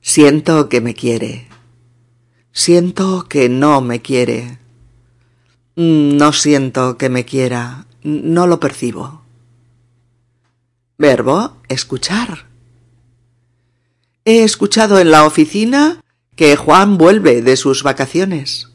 Siento 0.00 0.68
que 0.68 0.80
me 0.80 0.94
quiere. 0.94 1.48
Siento 2.52 3.26
que 3.28 3.48
no 3.48 3.80
me 3.80 4.02
quiere. 4.02 4.58
No 5.76 6.32
siento 6.32 6.98
que 6.98 7.08
me 7.08 7.24
quiera. 7.24 7.86
No 8.02 8.46
lo 8.46 8.60
percibo. 8.60 9.22
Verbo 10.98 11.56
escuchar. 11.68 12.53
He 14.26 14.42
escuchado 14.42 15.00
en 15.00 15.10
la 15.10 15.26
oficina 15.26 16.00
que 16.34 16.56
Juan 16.56 16.96
vuelve 16.96 17.42
de 17.42 17.58
sus 17.58 17.82
vacaciones. 17.82 18.70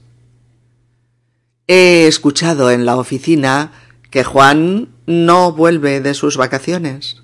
He 1.68 2.06
escuchado 2.06 2.70
en 2.70 2.86
la 2.86 2.98
oficina 2.98 3.72
que 4.12 4.24
Juan 4.24 4.90
no 5.08 5.52
vuelve 5.52 6.02
de 6.02 6.14
sus 6.14 6.38
vacaciones. 6.38 7.24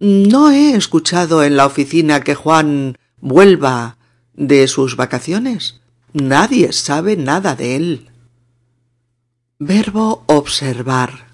No 0.00 0.50
he 0.50 0.74
escuchado 0.74 1.44
en 1.44 1.58
la 1.58 1.66
oficina 1.66 2.20
que 2.20 2.34
Juan 2.34 2.96
vuelva 3.20 3.98
de 4.32 4.66
sus 4.66 4.96
vacaciones. 4.96 5.82
Nadie 6.14 6.72
sabe 6.72 7.18
nada 7.18 7.54
de 7.54 7.76
él. 7.76 8.10
Verbo 9.58 10.24
observar. 10.26 11.26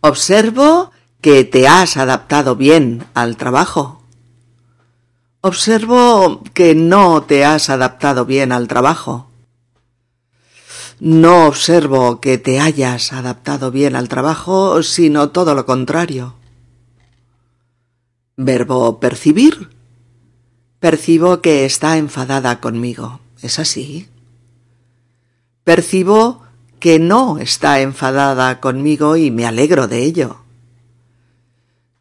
Observo 0.00 0.90
que 1.20 1.44
te 1.44 1.68
has 1.68 1.98
adaptado 1.98 2.56
bien 2.56 3.04
al 3.12 3.36
trabajo. 3.36 3.99
Observo 5.42 6.42
que 6.52 6.74
no 6.74 7.22
te 7.22 7.46
has 7.46 7.70
adaptado 7.70 8.26
bien 8.26 8.52
al 8.52 8.68
trabajo. 8.68 9.30
No 10.98 11.46
observo 11.46 12.20
que 12.20 12.36
te 12.36 12.60
hayas 12.60 13.14
adaptado 13.14 13.70
bien 13.70 13.96
al 13.96 14.10
trabajo, 14.10 14.82
sino 14.82 15.30
todo 15.30 15.54
lo 15.54 15.64
contrario. 15.64 16.34
Verbo 18.36 19.00
percibir. 19.00 19.70
Percibo 20.78 21.40
que 21.40 21.64
está 21.64 21.96
enfadada 21.96 22.60
conmigo. 22.60 23.20
¿Es 23.40 23.58
así? 23.58 24.08
Percibo 25.64 26.42
que 26.80 26.98
no 26.98 27.38
está 27.38 27.80
enfadada 27.80 28.60
conmigo 28.60 29.16
y 29.16 29.30
me 29.30 29.46
alegro 29.46 29.88
de 29.88 30.04
ello. 30.04 30.40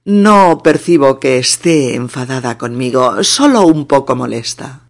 No 0.05 0.62
percibo 0.63 1.19
que 1.19 1.38
esté 1.38 1.95
enfadada 1.95 2.57
conmigo, 2.57 3.23
solo 3.23 3.63
un 3.63 3.85
poco 3.85 4.15
molesta. 4.15 4.89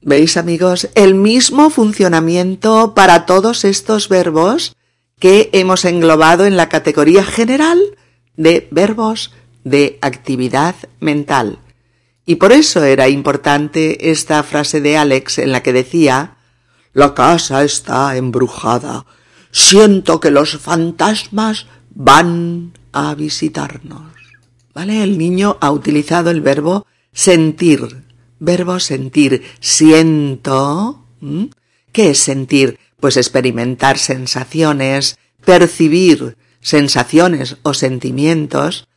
¿Veis 0.00 0.36
amigos? 0.36 0.88
El 0.94 1.14
mismo 1.14 1.70
funcionamiento 1.70 2.94
para 2.94 3.26
todos 3.26 3.64
estos 3.64 4.08
verbos 4.08 4.76
que 5.18 5.50
hemos 5.52 5.84
englobado 5.84 6.44
en 6.44 6.56
la 6.56 6.68
categoría 6.68 7.24
general 7.24 7.80
de 8.36 8.68
verbos 8.70 9.32
de 9.64 9.98
actividad 10.02 10.74
mental. 11.00 11.58
Y 12.26 12.36
por 12.36 12.52
eso 12.52 12.84
era 12.84 13.08
importante 13.08 14.10
esta 14.10 14.42
frase 14.42 14.80
de 14.80 14.96
Alex 14.96 15.38
en 15.38 15.52
la 15.52 15.62
que 15.62 15.72
decía 15.72 16.36
La 16.92 17.14
casa 17.14 17.64
está 17.64 18.16
embrujada. 18.16 19.06
Siento 19.50 20.20
que 20.20 20.30
los 20.30 20.58
fantasmas 20.58 21.66
van 21.94 22.72
a 22.94 23.14
visitarnos. 23.14 24.12
¿Vale? 24.72 25.02
El 25.02 25.18
niño 25.18 25.58
ha 25.60 25.70
utilizado 25.70 26.30
el 26.30 26.40
verbo 26.40 26.86
sentir 27.12 28.04
Verbo 28.44 28.78
sentir. 28.80 29.42
Siento. 29.60 31.06
¿Qué 31.92 32.10
es 32.10 32.18
sentir? 32.18 32.78
Pues 33.00 33.16
experimentar 33.16 33.98
sensaciones, 33.98 35.18
percibir 35.44 36.36
sensaciones 36.60 37.56
o 37.62 37.74
sentimientos, 37.74 38.88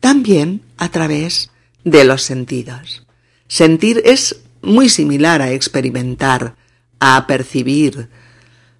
también 0.00 0.62
a 0.76 0.88
través 0.90 1.50
de 1.84 2.04
los 2.04 2.22
sentidos. 2.22 3.06
Sentir 3.48 4.02
es 4.04 4.40
muy 4.62 4.88
similar 4.88 5.42
a 5.42 5.52
experimentar, 5.52 6.56
a 6.98 7.26
percibir, 7.26 8.08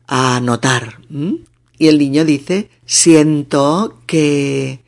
a 0.06 0.40
notar. 0.40 0.98
Y 1.78 1.88
el 1.88 1.98
niño 1.98 2.24
dice, 2.24 2.70
siento 2.84 4.00
que, 4.06 4.80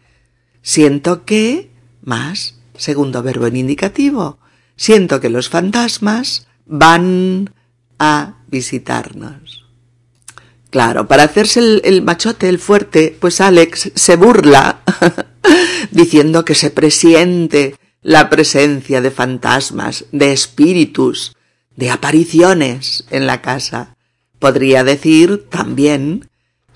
siento 0.63 1.25
que, 1.25 1.71
más, 2.03 2.55
segundo 2.77 3.23
verbo 3.23 3.47
en 3.47 3.57
indicativo, 3.57 4.39
siento 4.77 5.21
que 5.21 5.29
los 5.29 5.49
fantasmas 5.49 6.47
van 6.67 7.51
a 7.99 8.37
visitarnos. 8.49 9.67
Claro, 10.71 11.09
para 11.09 11.25
hacerse 11.25 11.81
el, 11.83 12.03
machote, 12.03 12.49
el 12.49 12.59
fuerte, 12.59 13.17
pues 13.19 13.41
Alex 13.41 13.93
se 13.95 14.17
burla 14.17 14.83
diciendo 15.91 16.45
que 16.45 16.55
se 16.55 16.71
presiente 16.71 17.75
la 18.03 18.29
presencia 18.29 19.01
de 19.01 19.11
fantasmas, 19.11 20.05
de 20.13 20.33
espíritus, 20.33 21.35
de 21.77 21.91
apariciones 21.91 23.05
en 23.11 23.27
la 23.27 23.41
casa. 23.41 23.97
Podría 24.39 24.85
decir 24.85 25.47
también 25.49 26.29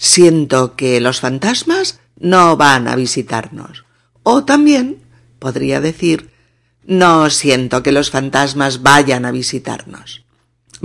siento 0.02 0.74
que 0.74 1.00
los 1.00 1.20
fantasmas 1.20 2.00
no 2.18 2.56
van 2.56 2.88
a 2.88 2.96
visitarnos. 2.96 3.84
O 4.24 4.44
también 4.44 4.98
podría 5.38 5.80
decir 5.80 6.30
no 6.84 7.30
siento 7.30 7.84
que 7.84 7.92
los 7.92 8.10
fantasmas 8.10 8.82
vayan 8.82 9.24
a 9.24 9.30
visitarnos. 9.30 10.24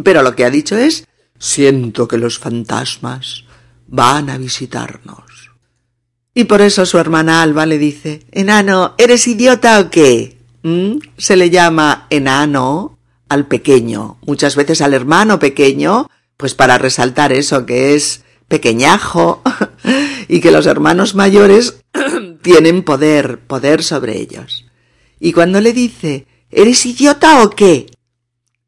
Pero 0.04 0.22
lo 0.22 0.36
que 0.36 0.46
ha 0.46 0.52
dicho 0.52 0.78
es 0.78 1.08
siento 1.40 2.08
que 2.08 2.20
los 2.20 2.38
fantasmas 2.38 3.46
van 3.88 4.30
a 4.30 4.38
visitarnos. 4.38 5.50
Y 6.36 6.44
por 6.44 6.62
eso 6.62 6.86
su 6.86 7.00
hermana 7.00 7.42
Alba 7.42 7.66
le 7.66 7.80
dice 7.80 8.24
Enano, 8.32 8.94
¿eres 9.00 9.28
idiota 9.28 9.80
o 9.80 9.90
qué? 9.90 10.38
¿Mm? 10.62 11.00
Se 11.18 11.36
le 11.36 11.50
llama 11.50 12.06
enano 12.12 13.00
al 13.30 13.48
pequeño, 13.48 14.20
muchas 14.28 14.56
veces 14.56 14.82
al 14.82 14.94
hermano 14.94 15.40
pequeño, 15.40 16.08
pues 16.38 16.54
para 16.54 16.78
resaltar 16.78 17.34
eso 17.34 17.66
que 17.66 17.96
es 17.96 18.22
pequeñajo 18.48 19.42
y 20.28 20.40
que 20.40 20.52
los 20.52 20.66
hermanos 20.66 21.16
mayores 21.16 21.82
tienen 22.42 22.84
poder, 22.84 23.40
poder 23.40 23.84
sobre 23.84 24.20
ellos. 24.20 24.66
Y 25.20 25.34
cuando 25.34 25.62
le 25.62 25.74
dice, 25.74 26.28
¿eres 26.50 26.86
idiota 26.86 27.44
o 27.44 27.50
qué? 27.50 27.88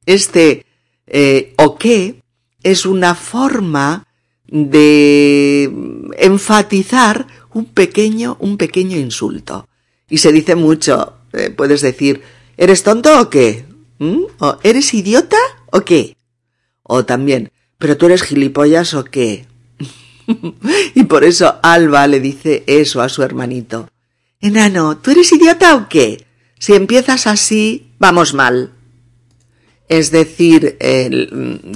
Este 0.05 0.65
eh, 1.07 1.53
o 1.57 1.77
qué 1.77 2.21
es 2.63 2.85
una 2.85 3.15
forma 3.15 4.05
de 4.47 5.71
enfatizar 6.17 7.27
un 7.53 7.65
pequeño, 7.65 8.37
un 8.39 8.57
pequeño 8.57 8.97
insulto. 8.97 9.67
Y 10.09 10.19
se 10.19 10.31
dice 10.31 10.55
mucho, 10.55 11.13
eh, 11.33 11.49
puedes 11.49 11.81
decir, 11.81 12.21
¿eres 12.57 12.83
tonto 12.83 13.19
o 13.19 13.29
qué? 13.29 13.65
¿Mm? 13.99 14.23
¿O 14.39 14.57
eres 14.63 14.93
idiota 14.93 15.37
o 15.71 15.81
qué? 15.81 16.15
O 16.83 17.05
también, 17.05 17.51
¿pero 17.77 17.97
tú 17.97 18.07
eres 18.07 18.23
gilipollas 18.23 18.93
o 18.93 19.03
qué? 19.03 19.45
y 20.95 21.03
por 21.03 21.23
eso 21.23 21.59
Alba 21.61 22.07
le 22.07 22.19
dice 22.19 22.63
eso 22.67 23.01
a 23.01 23.09
su 23.09 23.23
hermanito. 23.23 23.89
Enano, 24.39 24.97
¿tú 24.97 25.11
eres 25.11 25.31
idiota 25.31 25.75
o 25.75 25.89
qué? 25.89 26.25
Si 26.59 26.73
empiezas 26.73 27.27
así, 27.27 27.91
vamos 27.99 28.33
mal. 28.33 28.71
Es 29.87 30.11
decir, 30.11 30.77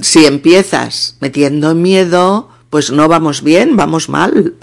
si 0.02 0.24
empiezas 0.24 1.16
metiendo 1.20 1.74
miedo, 1.74 2.48
pues 2.70 2.90
no 2.90 3.08
vamos 3.08 3.42
bien, 3.42 3.76
vamos 3.76 4.08
mal. 4.08 4.54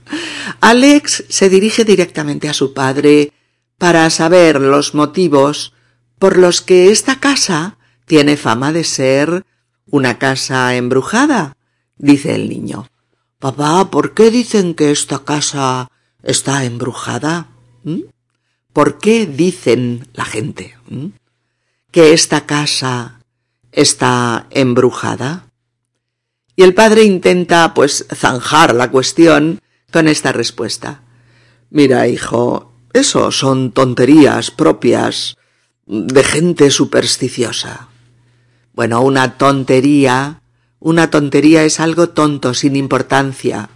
Alex 0.60 1.24
se 1.28 1.48
dirige 1.48 1.84
directamente 1.84 2.48
a 2.48 2.54
su 2.54 2.74
padre 2.74 3.32
para 3.78 4.08
saber 4.10 4.60
los 4.60 4.94
motivos 4.94 5.72
por 6.18 6.36
los 6.36 6.62
que 6.62 6.90
esta 6.90 7.20
casa 7.20 7.76
tiene 8.06 8.36
fama 8.36 8.72
de 8.72 8.84
ser 8.84 9.44
una 9.88 10.18
casa 10.18 10.74
embrujada, 10.74 11.56
dice 11.96 12.34
el 12.34 12.48
niño. 12.48 12.88
Papá, 13.38 13.90
¿por 13.90 14.14
qué 14.14 14.30
dicen 14.30 14.74
que 14.74 14.90
esta 14.90 15.18
casa 15.18 15.90
está 16.22 16.64
embrujada? 16.64 17.48
¿Mm? 17.84 18.02
¿Por 18.72 18.98
qué 18.98 19.26
dicen 19.26 20.08
la 20.14 20.24
gente 20.24 20.76
¿Mm? 20.88 21.08
que 21.90 22.14
esta 22.14 22.46
casa 22.46 23.20
está 23.72 24.46
embrujada? 24.50 25.46
Y 26.56 26.62
el 26.62 26.72
padre 26.72 27.04
intenta, 27.04 27.74
pues, 27.74 28.06
zanjar 28.14 28.74
la 28.74 28.90
cuestión 28.90 29.60
con 29.92 30.08
esta 30.08 30.32
respuesta. 30.32 31.02
Mira, 31.68 32.08
hijo, 32.08 32.72
eso 32.94 33.30
son 33.30 33.72
tonterías 33.72 34.50
propias 34.50 35.36
de 35.86 36.24
gente 36.24 36.70
supersticiosa. 36.70 37.88
Bueno, 38.72 39.02
una 39.02 39.36
tontería 39.36 40.40
una 40.86 41.10
tontería 41.10 41.64
es 41.64 41.80
algo 41.80 42.10
tonto, 42.10 42.54
sin 42.54 42.76
importancia. 42.76 43.70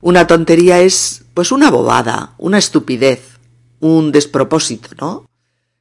Una 0.00 0.26
tontería 0.28 0.80
es, 0.80 1.24
pues, 1.34 1.50
una 1.50 1.68
bobada, 1.68 2.36
una 2.38 2.58
estupidez, 2.58 3.40
un 3.80 4.12
despropósito, 4.12 4.90
¿no? 5.00 5.28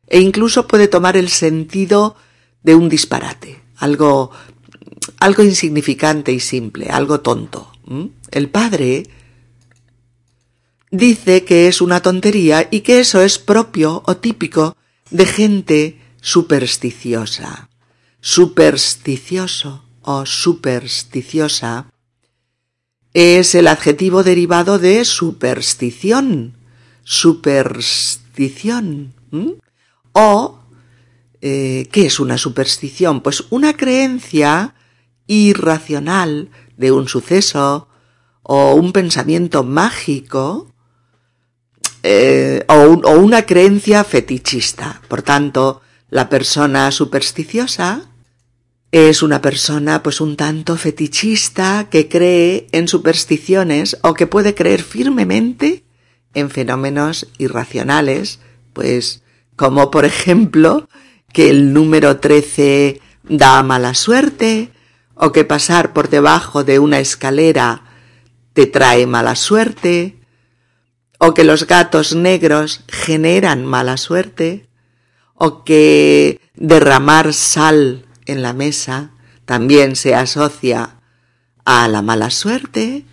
E 0.08 0.20
incluso 0.22 0.66
puede 0.66 0.88
tomar 0.88 1.16
el 1.16 1.30
sentido 1.30 2.16
de 2.64 2.74
un 2.74 2.90
disparate, 2.90 3.62
algo, 3.78 4.32
algo 5.20 5.44
insignificante 5.44 6.32
y 6.32 6.40
simple, 6.40 6.90
algo 6.90 7.20
tonto. 7.20 7.72
El 8.32 8.50
padre 8.50 9.08
dice 10.90 11.44
que 11.44 11.68
es 11.68 11.82
una 11.82 12.02
tontería 12.02 12.68
y 12.72 12.80
que 12.80 13.00
eso 13.00 13.22
es 13.22 13.38
propio 13.38 14.02
o 14.08 14.18
típico 14.18 14.76
de 15.12 15.28
gente 15.28 16.00
supersticiosa. 16.20 17.70
Supersticioso 18.22 19.85
o 20.06 20.26
supersticiosa 20.26 21.92
es 23.14 23.56
el 23.56 23.68
adjetivo 23.68 24.24
derivado 24.24 24.78
de 24.78 25.06
superstición, 25.06 26.58
superstición. 27.04 29.14
O, 30.12 30.60
eh, 31.42 31.88
¿qué 31.92 32.06
es 32.06 32.20
una 32.20 32.38
superstición? 32.38 33.22
Pues 33.22 33.46
una 33.50 33.76
creencia 33.76 34.76
irracional 35.28 36.52
de 36.78 36.92
un 36.92 37.08
suceso 37.08 37.88
o 38.44 38.76
un 38.76 38.92
pensamiento 38.92 39.64
mágico 39.64 40.72
eh, 42.04 42.64
o, 42.68 42.74
o 42.74 43.20
una 43.20 43.46
creencia 43.46 44.04
fetichista. 44.04 45.02
Por 45.08 45.24
tanto, 45.24 45.82
la 46.10 46.30
persona 46.30 46.92
supersticiosa 46.92 48.12
es 48.92 49.24
una 49.24 49.42
persona 49.42 50.04
pues 50.04 50.22
un 50.22 50.38
tanto 50.38 50.78
fetichista 50.78 51.88
que 51.90 52.08
cree 52.08 52.68
en 52.72 52.88
supersticiones 52.88 53.98
o 54.02 54.14
que 54.14 54.28
puede 54.28 54.56
creer 54.56 54.84
firmemente 54.84 55.84
en 56.34 56.50
fenómenos 56.50 57.28
irracionales, 57.38 58.40
pues 58.74 59.24
como 59.56 59.92
por 59.92 60.06
ejemplo 60.06 60.88
que 61.34 61.50
el 61.50 61.74
número 61.74 62.18
13 62.18 63.02
da 63.24 63.62
mala 63.64 63.94
suerte 63.94 64.72
o 65.16 65.32
que 65.32 65.44
pasar 65.46 65.94
por 65.94 66.10
debajo 66.10 66.64
de 66.64 66.80
una 66.80 67.00
escalera 67.00 67.84
te 68.54 68.68
trae 68.68 69.08
mala 69.08 69.36
suerte 69.36 70.20
o 71.20 71.34
que 71.34 71.44
los 71.44 71.68
gatos 71.68 72.16
negros 72.16 72.82
generan 72.88 73.66
mala 73.66 73.98
suerte 73.98 74.68
o 75.34 75.64
que 75.64 76.40
derramar 76.56 77.34
sal 77.34 78.06
en 78.26 78.42
la 78.42 78.54
mesa 78.54 79.12
también 79.46 79.96
se 79.96 80.16
asocia 80.16 80.96
a 81.66 81.88
la 81.88 82.02
mala 82.02 82.30
suerte 82.30 83.06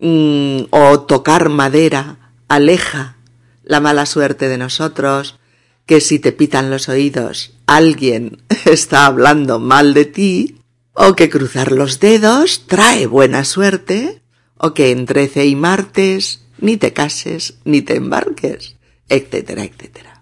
mm, 0.00 0.64
o 0.70 1.00
tocar 1.00 1.48
madera 1.48 2.30
aleja 2.48 3.16
la 3.64 3.80
mala 3.80 4.06
suerte 4.06 4.48
de 4.48 4.58
nosotros, 4.58 5.38
que 5.86 6.00
si 6.00 6.18
te 6.18 6.32
pitan 6.32 6.70
los 6.70 6.88
oídos 6.88 7.54
alguien 7.66 8.42
está 8.66 9.06
hablando 9.06 9.58
mal 9.58 9.94
de 9.94 10.04
ti, 10.04 10.60
o 10.92 11.16
que 11.16 11.28
cruzar 11.28 11.72
los 11.72 11.98
dedos 11.98 12.66
trae 12.66 13.06
buena 13.06 13.44
suerte, 13.44 14.22
o 14.56 14.74
que 14.74 14.90
en 14.90 15.06
trece 15.06 15.46
y 15.46 15.56
martes 15.56 16.44
ni 16.58 16.76
te 16.76 16.92
cases 16.92 17.58
ni 17.64 17.82
te 17.82 17.96
embarques, 17.96 18.76
etcétera, 19.08 19.64
etcétera. 19.64 20.13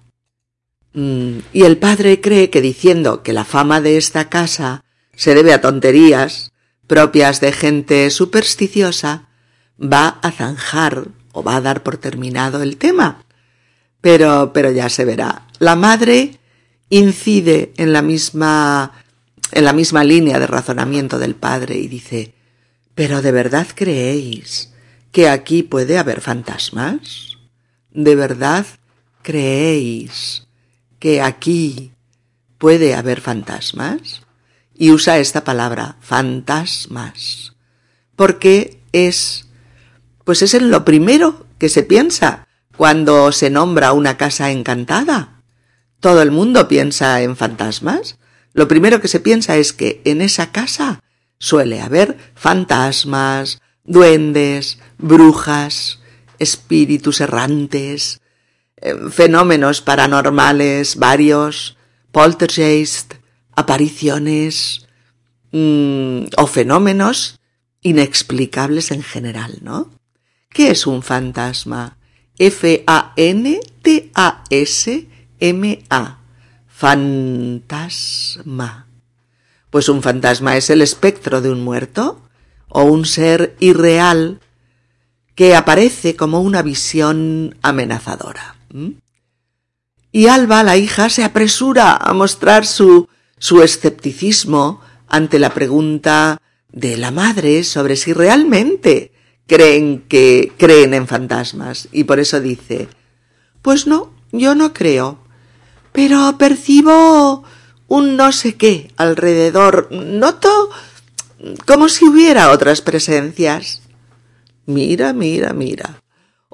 Mm, 0.95 1.39
y 1.53 1.63
el 1.63 1.79
padre 1.79 2.21
cree 2.21 2.51
que 2.51 2.61
diciendo 2.61 3.23
que 3.23 3.33
la 3.33 3.45
fama 3.45 3.81
de 3.81 3.97
esta 3.97 4.29
casa 4.29 4.85
se 5.15 5.35
debe 5.35 5.53
a 5.53 5.61
tonterías 5.61 6.53
propias 6.87 7.41
de 7.41 7.53
gente 7.53 8.11
supersticiosa, 8.11 9.29
va 9.81 10.19
a 10.23 10.31
zanjar 10.31 11.09
o 11.33 11.43
va 11.43 11.57
a 11.57 11.61
dar 11.61 11.83
por 11.83 11.97
terminado 11.97 12.63
el 12.63 12.77
tema. 12.77 13.25
Pero, 14.01 14.53
pero 14.53 14.71
ya 14.71 14.89
se 14.89 15.05
verá. 15.05 15.47
La 15.59 15.77
madre 15.77 16.39
incide 16.91 17.73
en 17.77 17.93
la 17.93 18.03
misma, 18.03 18.93
en 19.53 19.65
la 19.65 19.73
misma 19.73 20.05
línea 20.05 20.39
de 20.39 20.47
razonamiento 20.47 21.19
del 21.19 21.35
padre 21.35 21.77
y 21.77 21.89
dice, 21.89 22.35
¿pero 22.95 23.23
de 23.23 23.33
verdad 23.33 23.67
creéis 23.75 24.71
que 25.13 25.29
aquí 25.29 25.63
puede 25.63 25.99
haber 25.99 26.21
fantasmas? 26.21 27.39
¿De 27.91 28.15
verdad 28.17 28.67
creéis 29.23 30.47
que 31.03 31.21
aquí 31.21 31.91
puede 32.59 32.95
haber 32.95 33.21
fantasmas 33.21 34.23
y 34.73 34.93
usa 34.93 35.19
esta 35.19 35.43
palabra 35.43 35.97
fantasmas 36.01 37.55
porque 38.15 38.81
es 38.93 39.49
pues 40.23 40.43
es 40.43 40.55
en 40.55 40.71
lo 40.71 40.85
primero 40.85 41.45
que 41.59 41.69
se 41.69 41.83
piensa 41.83 42.47
cuando 42.77 43.33
se 43.33 43.51
nombra 43.51 43.93
una 43.93 44.17
casa 44.17 44.53
encantada. 44.53 45.43
Todo 45.99 46.23
el 46.23 46.31
mundo 46.31 46.69
piensa 46.69 47.21
en 47.23 47.35
fantasmas. 47.35 48.21
Lo 48.53 48.69
primero 48.69 49.01
que 49.01 49.09
se 49.09 49.19
piensa 49.19 49.57
es 49.57 49.73
que 49.73 50.01
en 50.05 50.23
esa 50.23 50.53
casa 50.53 51.03
suele 51.41 51.81
haber 51.81 52.17
fantasmas, 52.37 53.61
duendes, 53.83 54.79
brujas, 54.99 55.99
espíritus 56.39 57.21
errantes, 57.21 58.22
eh, 58.83 58.97
fenómenos 59.11 59.81
paranormales 59.81 60.97
varios, 60.97 61.77
poltergeist, 62.11 63.15
apariciones 63.55 64.87
mm, 65.53 66.25
o 66.37 66.47
fenómenos 66.47 67.39
inexplicables 67.81 68.91
en 68.91 69.03
general, 69.03 69.59
¿no? 69.63 69.91
¿Qué 70.49 70.71
es 70.73 70.87
un 70.87 71.03
fantasma? 71.03 71.97
F-A-N-T-A-S-M-A. 72.39 72.99
Fantasma. 76.67 77.67
Pues 79.71 79.89
un 79.89 80.03
fantasma 80.03 80.57
es 80.57 80.69
el 80.71 80.83
espectro 80.83 81.41
de 81.41 81.51
un 81.51 81.63
muerto 81.63 82.21
o 82.69 82.83
un 82.83 83.05
ser 83.05 83.57
irreal 83.61 84.41
que 85.35 85.55
aparece 85.55 86.17
como 86.17 86.41
una 86.41 86.63
visión 86.63 87.57
amenazadora. 87.63 88.52
Y 90.11 90.27
Alba, 90.27 90.63
la 90.63 90.77
hija, 90.77 91.09
se 91.09 91.25
apresura 91.25 91.97
a 91.97 92.13
mostrar 92.13 92.67
su, 92.67 93.09
su 93.39 93.63
escepticismo 93.63 94.81
ante 95.09 95.39
la 95.39 95.55
pregunta 95.55 96.41
de 96.71 96.97
la 96.97 97.11
madre 97.11 97.65
sobre 97.65 97.97
si 97.97 98.13
realmente 98.13 99.13
creen 99.47 100.05
que 100.09 100.53
creen 100.57 100.95
en 100.95 101.07
fantasmas. 101.07 101.89
Y 101.93 102.05
por 102.05 102.19
eso 102.19 102.41
dice, 102.41 102.89
pues 103.61 103.87
no, 103.87 104.13
yo 104.33 104.55
no 104.55 104.73
creo. 104.73 105.19
Pero 105.93 106.37
percibo 106.39 107.45
un 107.89 108.17
no 108.17 108.33
sé 108.33 108.57
qué 108.57 108.91
alrededor. 108.97 109.89
Noto 109.93 110.71
como 111.67 111.89
si 111.89 112.07
hubiera 112.07 112.51
otras 112.51 112.81
presencias. 112.81 113.83
Mira, 114.67 115.13
mira, 115.13 115.53
mira. 115.53 116.02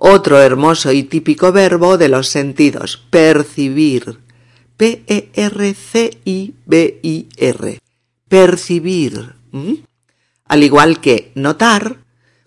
Otro 0.01 0.41
hermoso 0.41 0.93
y 0.93 1.03
típico 1.03 1.51
verbo 1.51 1.99
de 1.99 2.09
los 2.09 2.29
sentidos, 2.29 3.05
percibir. 3.11 4.21
P-E-R-C-I-B-I-R. 4.77 5.29
Percibir. 8.29 9.35
Al 10.45 10.63
igual 10.63 11.01
que 11.01 11.33
notar, 11.35 11.97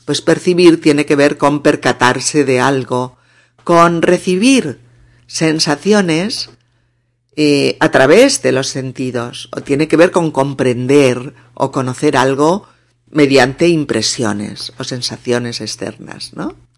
pues 0.05 0.21
percibir 0.21 0.79
tiene 0.79 1.05
que 1.05 1.17
ver 1.17 1.37
con 1.37 1.61
percatarse 1.61 2.45
de 2.45 2.61
algo, 2.61 3.17
con 3.65 4.01
recibir 4.01 4.79
sensaciones 5.27 6.51
eh, 7.35 7.75
a 7.81 7.91
través 7.91 8.41
de 8.43 8.53
los 8.53 8.69
sentidos, 8.69 9.49
o 9.51 9.59
tiene 9.59 9.89
que 9.89 9.97
ver 9.97 10.11
con 10.11 10.31
comprender 10.31 11.33
o 11.53 11.73
conocer 11.73 12.15
algo 12.15 12.65
mediante 13.09 13.67
impresiones 13.67 14.71
o 14.77 14.85
sensaciones 14.85 15.59
externas, 15.59 16.31
¿no? 16.33 16.70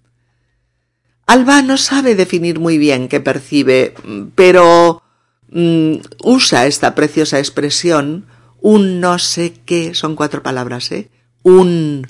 Alba 1.26 1.62
no 1.62 1.78
sabe 1.78 2.16
definir 2.16 2.60
muy 2.60 2.78
bien 2.78 3.08
qué 3.08 3.20
percibe, 3.20 3.94
pero 4.36 5.02
mm, 5.50 5.96
usa 6.24 6.68
esta 6.68 6.96
preciosa 6.96 7.40
expresión, 7.40 8.26
un 8.62 9.00
no 9.00 9.20
sé 9.20 9.54
qué, 9.66 9.94
son 9.96 10.16
cuatro 10.16 10.44
palabras, 10.44 10.92
¿eh? 10.92 11.10
Un 11.44 12.08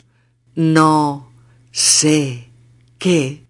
no 0.55 1.31
sé 1.71 2.49
qué. 2.97 3.43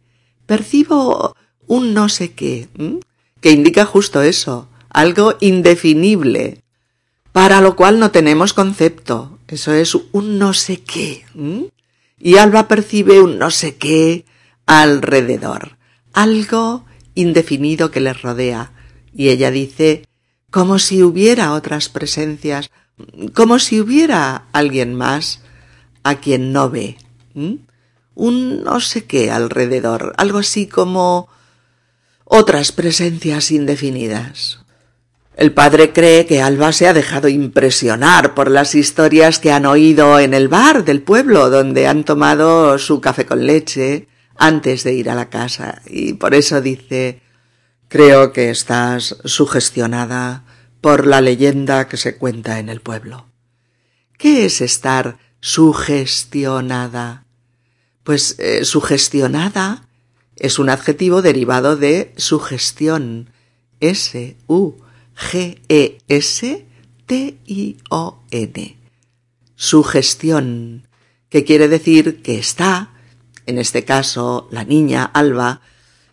Percibo 0.46 1.36
un 1.68 1.94
no 1.94 2.10
sé 2.10 2.34
qué, 2.34 2.68
que 3.40 3.52
indica 3.52 3.86
justo 3.86 4.22
eso, 4.22 4.68
algo 4.90 5.36
indefinible, 5.40 6.62
para 7.32 7.62
lo 7.62 7.76
cual 7.76 8.00
no 8.00 8.12
tenemos 8.12 8.54
concepto. 8.54 9.40
Eso 9.48 9.72
es 9.74 9.96
un 10.12 10.40
no 10.40 10.54
sé 10.54 10.82
qué. 10.82 11.26
Y 12.20 12.38
Alba 12.38 12.68
percibe 12.68 13.22
un 13.22 13.38
no 13.38 13.52
sé 13.52 13.76
qué 13.76 14.26
alrededor, 14.66 15.78
algo 16.14 16.86
indefinido 17.16 17.92
que 17.92 18.00
le 18.00 18.14
rodea. 18.14 18.72
Y 19.14 19.30
ella 19.30 19.52
dice, 19.52 20.08
como 20.50 20.80
si 20.80 21.04
hubiera 21.04 21.54
otras 21.54 21.90
presencias, 21.90 22.72
como 23.34 23.60
si 23.60 23.80
hubiera 23.80 24.46
alguien 24.52 24.94
más 24.96 25.42
a 26.04 26.16
quien 26.16 26.52
no 26.52 26.70
ve. 26.70 26.98
Un 28.16 28.64
no 28.64 28.80
sé 28.80 29.06
qué 29.06 29.32
alrededor, 29.32 30.14
algo 30.18 30.40
así 30.40 30.68
como 30.68 31.28
otras 32.26 32.72
presencias 32.72 33.52
indefinidas. 33.52 34.60
El 35.36 35.52
padre 35.52 35.94
cree 35.94 36.28
que 36.28 36.44
Alba 36.44 36.72
se 36.72 36.88
ha 36.88 36.94
dejado 36.94 37.28
impresionar 37.28 38.36
por 38.36 38.52
las 38.52 38.76
historias 38.76 39.40
que 39.40 39.52
han 39.52 39.66
oído 39.66 40.20
en 40.20 40.36
el 40.36 40.48
bar 40.48 40.86
del 40.86 41.02
pueblo 41.02 41.50
donde 41.50 41.88
han 41.88 42.04
tomado 42.04 42.78
su 42.78 43.02
café 43.02 43.26
con 43.26 43.48
leche 43.48 44.08
antes 44.36 44.84
de 44.84 44.94
ir 44.94 45.10
a 45.10 45.16
la 45.16 45.30
casa 45.30 45.82
y 45.86 46.14
por 46.14 46.34
eso 46.34 46.62
dice 46.62 47.22
creo 47.88 48.34
que 48.34 48.50
estás 48.50 49.18
sugestionada 49.26 50.46
por 50.82 51.08
la 51.08 51.22
leyenda 51.22 51.88
que 51.88 51.98
se 51.98 52.18
cuenta 52.18 52.60
en 52.60 52.70
el 52.70 52.82
pueblo. 52.82 53.28
¿Qué 54.18 54.46
es 54.46 54.62
estar 54.62 55.18
sugestionada? 55.40 57.26
Pues 58.04 58.36
eh, 58.40 58.66
sugestionada 58.66 59.88
es 60.36 60.60
un 60.60 60.70
adjetivo 60.70 61.22
derivado 61.22 61.76
de 61.78 62.14
sugestión. 62.18 63.30
S 63.80 64.38
U 64.48 64.76
G 65.16 65.60
E 65.68 65.98
S 66.08 66.66
T 67.06 67.38
I 67.46 67.78
O 67.90 68.24
N. 68.32 68.78
Sugestión, 69.56 70.88
que 71.30 71.44
quiere 71.44 71.68
decir 71.68 72.22
que 72.22 72.40
está, 72.40 72.93
en 73.46 73.58
este 73.58 73.84
caso 73.84 74.48
la 74.52 74.64
niña 74.64 75.04
Alba, 75.04 75.62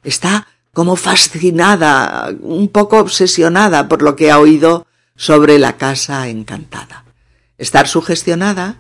está 0.03 0.49
como 0.73 0.97
fascinada, 0.97 2.33
un 2.41 2.69
poco 2.69 2.99
obsesionada 2.99 3.89
por 3.89 4.03
lo 4.03 4.17
que 4.17 4.31
ha 4.31 4.39
oído 4.39 4.87
sobre 5.17 5.59
la 5.59 5.77
casa 5.77 6.29
encantada. 6.29 7.05
Estar 7.59 7.89
sugestionada 7.89 8.77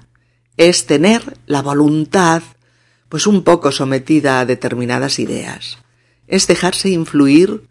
es 0.57 0.87
tener 0.87 1.39
la 1.47 1.63
voluntad 1.63 2.43
pues 3.09 3.27
un 3.27 3.43
poco 3.43 3.73
sometida 3.73 4.41
a 4.41 4.47
determinadas 4.47 5.19
ideas. 5.19 5.79
Es 6.29 6.47
dejarse 6.47 6.91
influir 6.91 7.67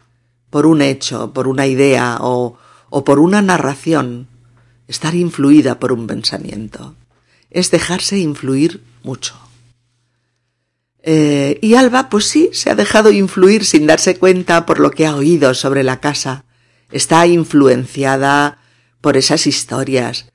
por 0.50 0.66
un 0.66 0.82
hecho, 0.82 1.32
por 1.32 1.48
una 1.48 1.66
idea 1.66 2.18
o, 2.20 2.58
o 2.90 3.04
por 3.04 3.18
una 3.18 3.40
narración, 3.40 4.28
estar 4.86 5.14
influida 5.14 5.78
por 5.78 5.92
un 5.92 6.06
pensamiento. 6.06 6.94
Es 7.50 7.70
dejarse 7.70 8.18
influir 8.18 8.82
mucho. 9.02 9.34
Eh, 11.02 11.58
y 11.62 11.74
Alba, 11.74 12.08
pues 12.08 12.26
sí, 12.26 12.50
se 12.52 12.70
ha 12.70 12.74
dejado 12.74 13.10
influir 13.10 13.64
sin 13.64 13.86
darse 13.86 14.18
cuenta 14.18 14.66
por 14.66 14.80
lo 14.80 14.90
que 14.90 15.06
ha 15.06 15.16
oído 15.16 15.54
sobre 15.54 15.82
la 15.82 16.00
casa. 16.00 16.44
Está 16.90 17.26
influenciada 17.26 18.58
por 19.00 19.16
esas 19.16 19.46
historias 19.46 20.26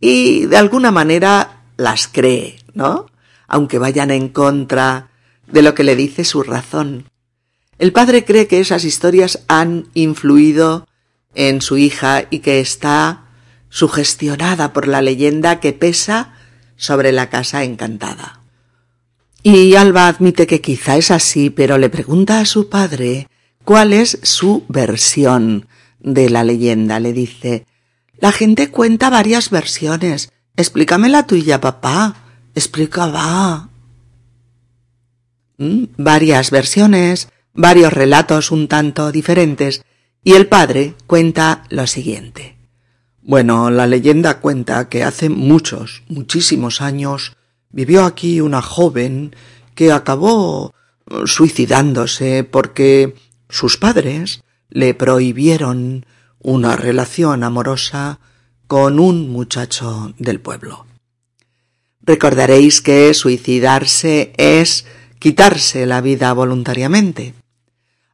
y 0.00 0.46
de 0.46 0.56
alguna 0.56 0.90
manera 0.90 1.62
las 1.76 2.08
cree, 2.08 2.58
¿no? 2.74 3.06
Aunque 3.46 3.78
vayan 3.78 4.10
en 4.10 4.28
contra 4.28 5.10
de 5.46 5.62
lo 5.62 5.74
que 5.74 5.84
le 5.84 5.96
dice 5.96 6.24
su 6.24 6.42
razón. 6.42 7.08
El 7.78 7.92
padre 7.92 8.24
cree 8.24 8.46
que 8.46 8.60
esas 8.60 8.84
historias 8.84 9.40
han 9.48 9.88
influido 9.94 10.86
en 11.34 11.62
su 11.62 11.78
hija 11.78 12.24
y 12.30 12.40
que 12.40 12.60
está 12.60 13.24
sugestionada 13.70 14.72
por 14.72 14.86
la 14.86 15.00
leyenda 15.00 15.60
que 15.60 15.72
pesa 15.72 16.34
sobre 16.76 17.12
la 17.12 17.30
casa 17.30 17.64
encantada. 17.64 18.41
Y 19.42 19.74
Alba 19.74 20.06
admite 20.06 20.46
que 20.46 20.60
quizá 20.60 20.96
es 20.96 21.10
así, 21.10 21.50
pero 21.50 21.76
le 21.76 21.90
pregunta 21.90 22.38
a 22.38 22.44
su 22.44 22.68
padre 22.68 23.28
cuál 23.64 23.92
es 23.92 24.18
su 24.22 24.64
versión 24.68 25.66
de 25.98 26.30
la 26.30 26.44
leyenda. 26.44 27.00
Le 27.00 27.12
dice, 27.12 27.66
la 28.18 28.30
gente 28.30 28.70
cuenta 28.70 29.10
varias 29.10 29.50
versiones. 29.50 30.30
Explícame 30.56 31.08
la 31.08 31.26
tuya, 31.26 31.60
papá. 31.60 32.14
Explica. 32.54 33.68
Mm, 35.58 35.84
varias 35.96 36.50
versiones, 36.50 37.28
varios 37.52 37.92
relatos 37.92 38.52
un 38.52 38.68
tanto 38.68 39.10
diferentes, 39.10 39.84
y 40.22 40.34
el 40.34 40.46
padre 40.46 40.94
cuenta 41.08 41.64
lo 41.68 41.86
siguiente. 41.88 42.56
Bueno, 43.22 43.70
la 43.70 43.86
leyenda 43.86 44.40
cuenta 44.40 44.88
que 44.88 45.02
hace 45.02 45.28
muchos, 45.28 46.02
muchísimos 46.08 46.80
años 46.80 47.36
vivió 47.72 48.04
aquí 48.04 48.40
una 48.40 48.62
joven 48.62 49.34
que 49.74 49.92
acabó 49.92 50.74
suicidándose 51.24 52.44
porque 52.44 53.14
sus 53.48 53.76
padres 53.76 54.42
le 54.70 54.94
prohibieron 54.94 56.06
una 56.38 56.76
relación 56.76 57.44
amorosa 57.44 58.18
con 58.66 58.98
un 58.98 59.30
muchacho 59.30 60.14
del 60.18 60.40
pueblo. 60.40 60.86
Recordaréis 62.00 62.80
que 62.80 63.14
suicidarse 63.14 64.32
es 64.36 64.86
quitarse 65.18 65.86
la 65.86 66.00
vida 66.00 66.32
voluntariamente. 66.32 67.34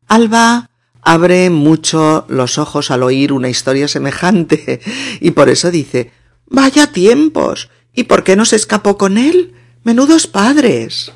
Alba 0.06 0.70
abre 1.00 1.48
mucho 1.48 2.26
los 2.28 2.58
ojos 2.58 2.90
al 2.90 3.02
oír 3.02 3.32
una 3.32 3.48
historia 3.48 3.88
semejante 3.88 4.80
y 5.20 5.30
por 5.30 5.48
eso 5.48 5.70
dice 5.70 6.10
Vaya 6.46 6.92
tiempos. 6.92 7.70
¿Y 7.98 8.04
por 8.04 8.22
qué 8.22 8.36
no 8.36 8.44
se 8.44 8.54
escapó 8.54 8.96
con 8.96 9.18
él? 9.18 9.54
Menudos 9.82 10.28
padres. 10.28 11.10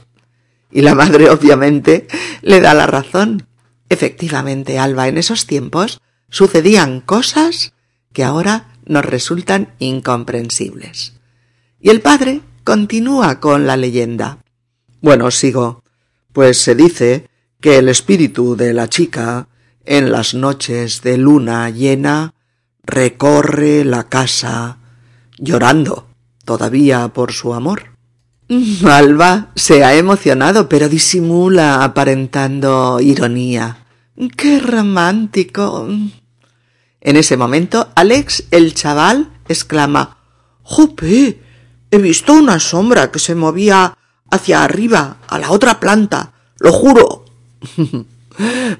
Y 0.73 0.81
la 0.81 0.97
madre 0.97 1.31
obviamente 1.31 2.09
le 2.41 2.61
da 2.61 2.75
la 2.75 2.89
razón. 2.89 3.47
Efectivamente, 3.89 4.81
Alba, 4.81 5.07
en 5.07 5.17
esos 5.17 5.47
tiempos 5.47 6.01
sucedían 6.29 7.01
cosas 7.01 7.73
que 8.13 8.25
ahora 8.25 8.75
nos 8.85 9.05
resultan 9.05 9.75
incomprensibles. 9.79 11.13
Y 11.79 11.91
el 11.91 12.01
padre 12.01 12.41
continúa 12.65 13.39
con 13.39 13.65
la 13.65 13.77
leyenda. 13.77 14.39
Bueno, 15.01 15.31
sigo. 15.31 15.85
Pues 16.33 16.59
se 16.59 16.75
dice 16.75 17.29
que 17.61 17.79
el 17.79 17.89
espíritu 17.89 18.57
de 18.57 18.75
la 18.75 18.89
chica, 18.89 19.47
en 19.85 20.11
las 20.11 20.35
noches 20.35 21.01
de 21.03 21.17
luna 21.17 21.71
llena, 21.71 22.35
recorre 22.83 23.85
la 23.85 24.09
casa, 24.09 24.79
llorando 25.39 26.09
todavía 26.45 27.09
por 27.09 27.33
su 27.33 27.55
amor. 27.55 27.93
Alba 28.85 29.49
se 29.55 29.85
ha 29.85 29.95
emocionado, 29.95 30.69
pero 30.69 30.89
disimula 30.89 31.85
aparentando 31.85 33.01
ironía. 33.01 33.87
¡Qué 34.37 34.61
romántico! 34.61 35.89
En 37.01 37.17
ese 37.17 37.37
momento, 37.37 37.89
Alex, 37.95 38.45
el 38.51 38.75
chaval, 38.75 39.33
exclama 39.49 40.19
¡Jope! 40.63 41.41
He 41.91 41.99
visto 41.99 42.33
una 42.33 42.61
sombra 42.61 43.11
que 43.11 43.19
se 43.19 43.35
movía 43.35 43.97
hacia 44.31 44.65
arriba, 44.65 45.19
a 45.29 45.39
la 45.39 45.51
otra 45.51 45.81
planta. 45.81 46.33
¡Lo 46.59 46.73
juro! 46.73 47.25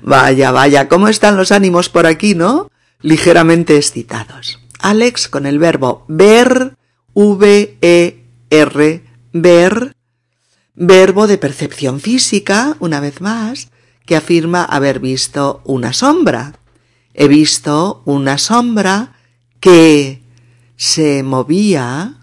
vaya, 0.03 0.51
vaya, 0.51 0.89
¿cómo 0.89 1.09
están 1.09 1.37
los 1.37 1.53
ánimos 1.53 1.89
por 1.89 2.07
aquí, 2.07 2.35
no? 2.35 2.71
Ligeramente 3.01 3.77
excitados. 3.77 4.61
Alex 4.79 5.29
con 5.29 5.47
el 5.47 5.59
verbo 5.59 6.05
ver, 6.09 6.77
V-E-R, 7.15 9.05
ver, 9.33 9.97
verbo 10.75 11.27
de 11.27 11.39
percepción 11.39 12.01
física, 12.01 12.77
una 12.81 13.01
vez 13.01 13.21
más, 13.21 13.69
que 14.07 14.17
afirma 14.17 14.65
haber 14.65 15.01
visto 15.01 15.61
una 15.65 15.93
sombra. 15.93 16.55
He 17.15 17.29
visto 17.29 18.03
una 18.05 18.39
sombra 18.39 19.15
que 19.61 20.23
se 20.77 21.23
movía 21.23 22.17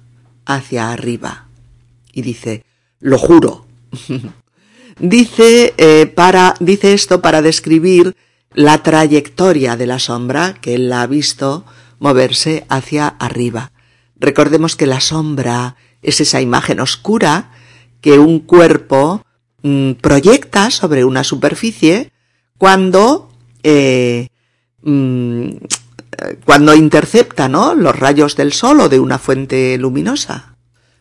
hacia 0.45 0.91
arriba. 0.91 1.47
Y 2.12 2.21
dice, 2.21 2.65
lo 2.99 3.17
juro. 3.17 3.65
dice, 4.99 5.73
eh, 5.78 6.06
para, 6.08 6.56
dice 6.60 6.93
esto 6.93 7.21
para 7.21 7.41
describir 7.41 8.15
la 8.54 8.82
trayectoria 8.84 9.78
de 9.78 9.88
la 9.88 9.99
sombra 9.99 10.56
que 10.56 10.75
él 10.75 10.89
la 10.89 11.04
ha 11.04 11.08
visto 11.08 11.65
moverse 11.99 12.65
hacia 12.67 13.08
arriba. 13.08 13.71
Recordemos 14.19 14.75
que 14.75 14.86
la 14.86 15.01
sombra 15.01 15.75
es 16.01 16.21
esa 16.21 16.41
imagen 16.41 16.79
oscura 16.79 17.51
que 18.01 18.19
un 18.19 18.39
cuerpo 18.39 19.23
mm, 19.63 19.93
proyecta 19.93 20.71
sobre 20.71 21.05
una 21.05 21.23
superficie 21.23 22.12
cuando 22.58 23.29
eh, 23.63 24.27
mm, 24.84 25.49
cuando 26.45 26.75
intercepta 26.75 27.47
¿no? 27.47 27.75
los 27.75 27.97
rayos 27.97 28.36
del 28.36 28.53
sol 28.53 28.82
o 28.82 28.89
de 28.89 28.99
una 28.99 29.19
fuente 29.19 29.77
luminosa. 29.77 30.55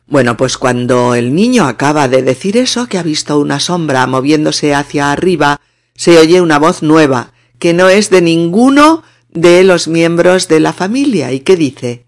Bueno, 0.06 0.36
pues 0.36 0.56
cuando 0.56 1.14
el 1.14 1.34
niño 1.34 1.64
acaba 1.64 2.08
de 2.08 2.22
decir 2.22 2.56
eso, 2.56 2.86
que 2.86 2.98
ha 2.98 3.02
visto 3.02 3.38
una 3.38 3.60
sombra 3.60 4.06
moviéndose 4.06 4.74
hacia 4.74 5.12
arriba, 5.12 5.60
se 5.94 6.18
oye 6.18 6.40
una 6.40 6.58
voz 6.58 6.82
nueva, 6.82 7.32
que 7.58 7.74
no 7.74 7.88
es 7.88 8.08
de 8.08 8.22
ninguno 8.22 9.02
de 9.30 9.64
los 9.64 9.86
miembros 9.86 10.48
de 10.48 10.60
la 10.60 10.72
familia, 10.72 11.32
y 11.32 11.40
que 11.40 11.56
dice 11.56 12.06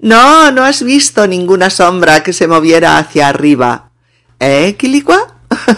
no, 0.00 0.50
no 0.50 0.64
has 0.64 0.82
visto 0.82 1.26
ninguna 1.26 1.70
sombra 1.70 2.22
que 2.22 2.32
se 2.32 2.46
moviera 2.46 2.98
hacia 2.98 3.28
arriba. 3.28 3.90
¿Eh, 4.38 4.76
Quilicua? 4.78 5.36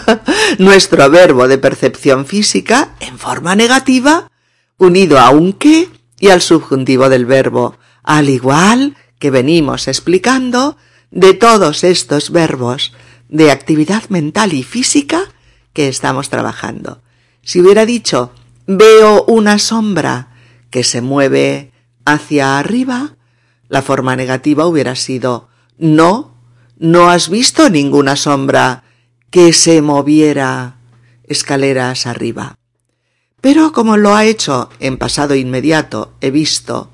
Nuestro 0.59 1.09
verbo 1.09 1.47
de 1.47 1.57
percepción 1.57 2.25
física 2.25 2.95
en 2.99 3.17
forma 3.17 3.55
negativa, 3.55 4.31
unido 4.77 5.19
a 5.19 5.29
un 5.29 5.53
qué 5.53 5.89
y 6.19 6.29
al 6.29 6.41
subjuntivo 6.41 7.09
del 7.09 7.25
verbo, 7.25 7.77
al 8.03 8.29
igual 8.29 8.95
que 9.19 9.31
venimos 9.31 9.87
explicando 9.87 10.77
de 11.11 11.33
todos 11.33 11.83
estos 11.83 12.31
verbos 12.31 12.93
de 13.29 13.51
actividad 13.51 14.07
mental 14.09 14.53
y 14.53 14.63
física 14.63 15.23
que 15.73 15.87
estamos 15.87 16.29
trabajando. 16.29 17.01
Si 17.41 17.59
hubiera 17.59 17.85
dicho 17.85 18.31
veo 18.67 19.25
una 19.25 19.59
sombra 19.59 20.29
que 20.69 20.83
se 20.83 21.01
mueve 21.01 21.71
hacia 22.05 22.57
arriba, 22.57 23.15
la 23.73 23.81
forma 23.81 24.15
negativa 24.15 24.67
hubiera 24.67 24.95
sido 24.95 25.49
no, 25.79 26.37
no 26.77 27.09
has 27.09 27.27
visto 27.27 27.71
ninguna 27.71 28.15
sombra 28.15 28.83
que 29.31 29.51
se 29.51 29.81
moviera 29.81 30.75
escaleras 31.23 32.05
arriba. 32.05 32.53
Pero 33.41 33.71
como 33.71 33.97
lo 33.97 34.13
ha 34.13 34.25
hecho 34.25 34.69
en 34.79 34.97
pasado 34.97 35.33
inmediato, 35.33 36.13
he 36.21 36.29
visto, 36.29 36.93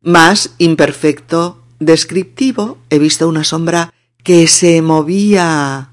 más 0.00 0.54
imperfecto, 0.56 1.62
descriptivo, 1.80 2.78
he 2.88 2.98
visto 2.98 3.28
una 3.28 3.44
sombra 3.44 3.92
que 4.24 4.48
se 4.48 4.80
movía. 4.80 5.90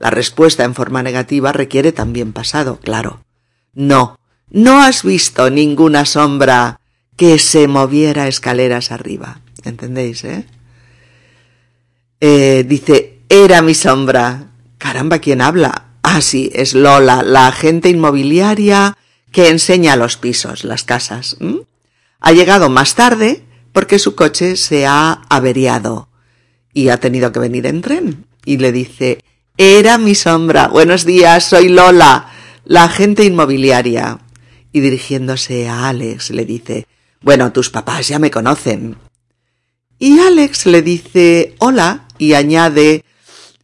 La 0.00 0.10
respuesta 0.10 0.64
en 0.64 0.74
forma 0.74 1.04
negativa 1.04 1.52
requiere 1.52 1.92
también 1.92 2.32
pasado, 2.32 2.80
claro. 2.80 3.20
No, 3.72 4.18
no 4.50 4.80
has 4.82 5.04
visto 5.04 5.50
ninguna 5.50 6.04
sombra 6.04 6.80
que 7.16 7.38
se 7.38 7.66
moviera 7.68 8.28
escaleras 8.28 8.92
arriba. 8.92 9.40
¿Entendéis, 9.64 10.24
eh? 10.24 10.46
eh? 12.20 12.64
Dice, 12.68 13.20
era 13.28 13.62
mi 13.62 13.74
sombra. 13.74 14.48
Caramba, 14.78 15.18
¿quién 15.18 15.40
habla? 15.40 15.86
Ah, 16.02 16.20
sí, 16.20 16.50
es 16.54 16.74
Lola, 16.74 17.22
la 17.22 17.48
agente 17.48 17.88
inmobiliaria 17.88 18.96
que 19.32 19.48
enseña 19.48 19.96
los 19.96 20.16
pisos, 20.16 20.64
las 20.64 20.84
casas. 20.84 21.36
Ha 22.20 22.32
llegado 22.32 22.70
más 22.70 22.94
tarde 22.94 23.42
porque 23.72 23.98
su 23.98 24.14
coche 24.14 24.56
se 24.56 24.86
ha 24.86 25.22
averiado 25.28 26.08
y 26.72 26.90
ha 26.90 27.00
tenido 27.00 27.32
que 27.32 27.40
venir 27.40 27.66
en 27.66 27.82
tren. 27.82 28.26
Y 28.44 28.58
le 28.58 28.70
dice, 28.70 29.18
era 29.58 29.98
mi 29.98 30.14
sombra. 30.14 30.68
Buenos 30.68 31.04
días, 31.04 31.44
soy 31.44 31.68
Lola, 31.68 32.30
la 32.64 32.84
agente 32.84 33.24
inmobiliaria. 33.24 34.18
Y 34.72 34.80
dirigiéndose 34.80 35.68
a 35.68 35.88
Alex 35.88 36.30
le 36.30 36.44
dice, 36.44 36.86
bueno, 37.26 37.50
tus 37.50 37.70
papás 37.70 38.06
ya 38.06 38.20
me 38.20 38.30
conocen. 38.30 38.98
Y 39.98 40.20
Alex 40.20 40.64
le 40.66 40.80
dice 40.80 41.56
hola 41.58 42.06
y 42.18 42.34
añade, 42.34 43.04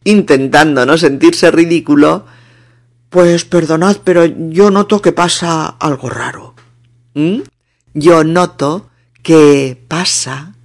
intentando 0.03 0.85
no 0.85 0.97
sentirse 0.97 1.49
ridículo, 1.49 2.25
pues 3.09 3.45
perdonad, 3.45 3.99
pero 4.03 4.25
yo 4.25 4.69
noto 4.69 5.01
que 5.01 5.13
pasa 5.13 5.65
algo 5.79 6.09
raro. 6.09 6.55
¿Mm? 7.13 7.43
Yo 7.93 8.25
noto 8.25 8.89
que 9.21 9.81
pasa 9.87 10.55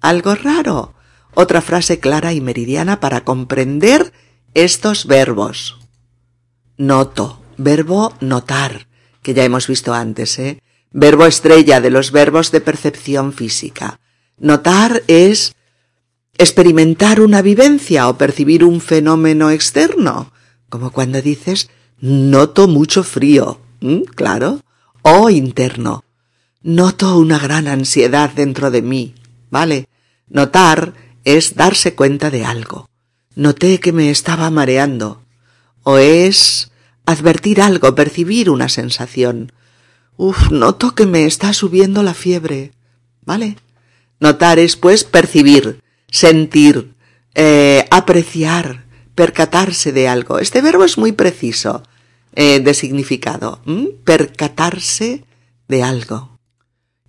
algo 0.00 0.34
raro. 0.34 0.94
Otra 1.34 1.60
frase 1.60 2.00
clara 2.00 2.32
y 2.32 2.40
meridiana 2.40 2.98
para 2.98 3.20
comprender 3.22 4.12
estos 4.54 5.06
verbos. 5.06 5.78
Noto, 6.76 7.40
verbo 7.58 8.12
notar, 8.18 8.88
que 9.22 9.34
ya 9.34 9.44
hemos 9.44 9.68
visto 9.68 9.94
antes, 9.94 10.36
¿eh? 10.40 10.60
Verbo 10.92 11.26
estrella 11.26 11.80
de 11.80 11.90
los 11.90 12.10
verbos 12.10 12.50
de 12.50 12.60
percepción 12.60 13.32
física. 13.32 14.00
Notar 14.38 15.02
es 15.06 15.54
experimentar 16.38 17.20
una 17.20 17.42
vivencia 17.42 18.08
o 18.08 18.16
percibir 18.16 18.64
un 18.64 18.80
fenómeno 18.80 19.50
externo, 19.50 20.32
como 20.68 20.90
cuando 20.90 21.20
dices 21.20 21.68
noto 22.00 22.66
mucho 22.66 23.02
frío, 23.04 23.60
claro, 24.14 24.60
o 25.02 25.30
interno. 25.30 26.04
Noto 26.62 27.18
una 27.18 27.38
gran 27.38 27.68
ansiedad 27.68 28.30
dentro 28.30 28.70
de 28.70 28.82
mí, 28.82 29.14
¿vale? 29.50 29.88
Notar 30.28 30.94
es 31.24 31.54
darse 31.54 31.94
cuenta 31.94 32.30
de 32.30 32.44
algo. 32.44 32.88
Noté 33.34 33.80
que 33.80 33.92
me 33.92 34.10
estaba 34.10 34.50
mareando. 34.50 35.22
O 35.82 35.98
es 35.98 36.70
advertir 37.06 37.60
algo, 37.62 37.94
percibir 37.94 38.50
una 38.50 38.68
sensación. 38.68 39.52
Noto 40.50 40.94
que 40.94 41.06
me 41.06 41.24
está 41.24 41.52
subiendo 41.52 42.02
la 42.02 42.14
fiebre. 42.14 42.72
¿Vale? 43.24 43.56
Notar 44.18 44.58
es, 44.58 44.76
pues, 44.76 45.04
percibir, 45.04 45.80
sentir, 46.10 46.94
eh, 47.34 47.86
apreciar, 47.90 48.84
percatarse 49.14 49.92
de 49.92 50.08
algo. 50.08 50.38
Este 50.38 50.60
verbo 50.60 50.84
es 50.84 50.98
muy 50.98 51.12
preciso 51.12 51.82
eh, 52.34 52.60
de 52.60 52.74
significado. 52.74 53.60
Percatarse 54.04 55.24
de 55.68 55.82
algo. 55.82 56.38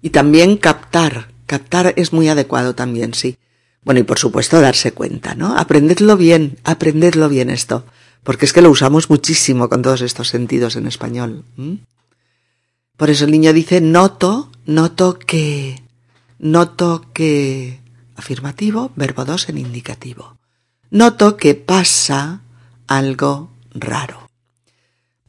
Y 0.01 0.11
también 0.11 0.57
captar. 0.57 1.31
Captar 1.45 1.93
es 1.97 2.13
muy 2.13 2.29
adecuado 2.29 2.75
también, 2.75 3.13
sí. 3.13 3.37
Bueno, 3.83 3.99
y 3.99 4.03
por 4.03 4.19
supuesto 4.19 4.61
darse 4.61 4.93
cuenta, 4.93 5.35
¿no? 5.35 5.57
Aprendedlo 5.57 6.15
bien, 6.15 6.57
aprendedlo 6.63 7.27
bien 7.29 7.49
esto, 7.49 7.83
porque 8.23 8.45
es 8.45 8.53
que 8.53 8.61
lo 8.61 8.69
usamos 8.69 9.09
muchísimo 9.09 9.69
con 9.69 9.81
todos 9.81 10.01
estos 10.01 10.29
sentidos 10.29 10.75
en 10.75 10.85
español. 10.87 11.43
Por 12.97 13.09
eso 13.09 13.25
el 13.25 13.31
niño 13.31 13.53
dice 13.53 13.81
noto, 13.81 14.51
noto 14.65 15.17
que, 15.17 15.81
noto 16.39 17.05
que, 17.13 17.79
afirmativo, 18.15 18.91
verbo 18.95 19.25
2 19.25 19.49
en 19.49 19.57
indicativo. 19.57 20.37
Noto 20.89 21.37
que 21.37 21.55
pasa 21.55 22.41
algo 22.87 23.51
raro. 23.73 24.29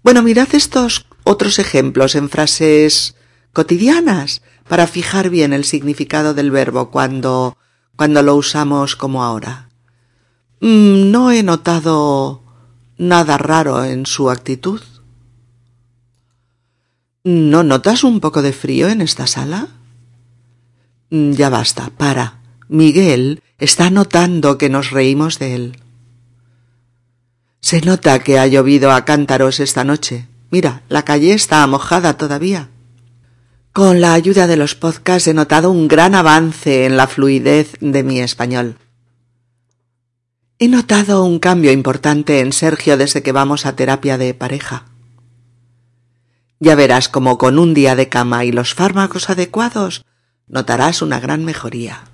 Bueno, 0.02 0.22
mirad 0.22 0.48
estos 0.52 1.06
otros 1.24 1.58
ejemplos 1.58 2.14
en 2.14 2.28
frases 2.28 3.14
cotidianas 3.52 4.42
para 4.68 4.86
fijar 4.86 5.30
bien 5.30 5.52
el 5.52 5.64
significado 5.64 6.34
del 6.34 6.50
verbo 6.50 6.90
cuando, 6.90 7.56
cuando 7.96 8.22
lo 8.22 8.34
usamos 8.34 8.96
como 8.96 9.22
ahora. 9.22 9.68
Mm, 10.60 11.10
no 11.10 11.30
he 11.30 11.42
notado 11.42 12.42
nada 12.98 13.38
raro 13.38 13.84
en 13.84 14.06
su 14.06 14.30
actitud. 14.30 14.80
¿No 17.24 17.62
notas 17.62 18.02
un 18.02 18.18
poco 18.18 18.42
de 18.42 18.52
frío 18.52 18.88
en 18.88 19.00
esta 19.00 19.28
sala? 19.28 19.68
Mm, 21.10 21.32
ya 21.32 21.50
basta, 21.50 21.90
para. 21.96 22.40
Miguel 22.68 23.40
está 23.58 23.90
notando 23.90 24.58
que 24.58 24.68
nos 24.68 24.90
reímos 24.90 25.38
de 25.38 25.54
él. 25.54 25.76
Se 27.60 27.80
nota 27.80 28.18
que 28.18 28.40
ha 28.40 28.46
llovido 28.48 28.90
a 28.90 29.04
cántaros 29.04 29.60
esta 29.60 29.84
noche. 29.84 30.26
Mira, 30.50 30.82
la 30.88 31.04
calle 31.04 31.32
está 31.32 31.64
mojada 31.68 32.16
todavía. 32.16 32.70
Con 33.72 34.00
la 34.00 34.14
ayuda 34.14 34.48
de 34.48 34.56
los 34.56 34.74
podcasts 34.74 35.28
he 35.28 35.34
notado 35.34 35.70
un 35.70 35.86
gran 35.86 36.16
avance 36.16 36.86
en 36.86 36.96
la 36.96 37.06
fluidez 37.06 37.76
de 37.80 38.02
mi 38.02 38.18
español. 38.18 38.76
He 40.58 40.66
notado 40.66 41.24
un 41.24 41.38
cambio 41.38 41.70
importante 41.70 42.40
en 42.40 42.52
Sergio 42.52 42.96
desde 42.96 43.22
que 43.22 43.32
vamos 43.32 43.64
a 43.64 43.76
terapia 43.76 44.18
de 44.18 44.34
pareja. 44.34 44.91
Ya 46.62 46.76
verás 46.76 47.08
como 47.08 47.38
con 47.38 47.58
un 47.58 47.74
día 47.74 47.96
de 47.96 48.08
cama 48.08 48.44
y 48.44 48.52
los 48.52 48.72
fármacos 48.72 49.28
adecuados 49.28 50.04
notarás 50.46 51.02
una 51.02 51.18
gran 51.18 51.44
mejoría. 51.44 52.04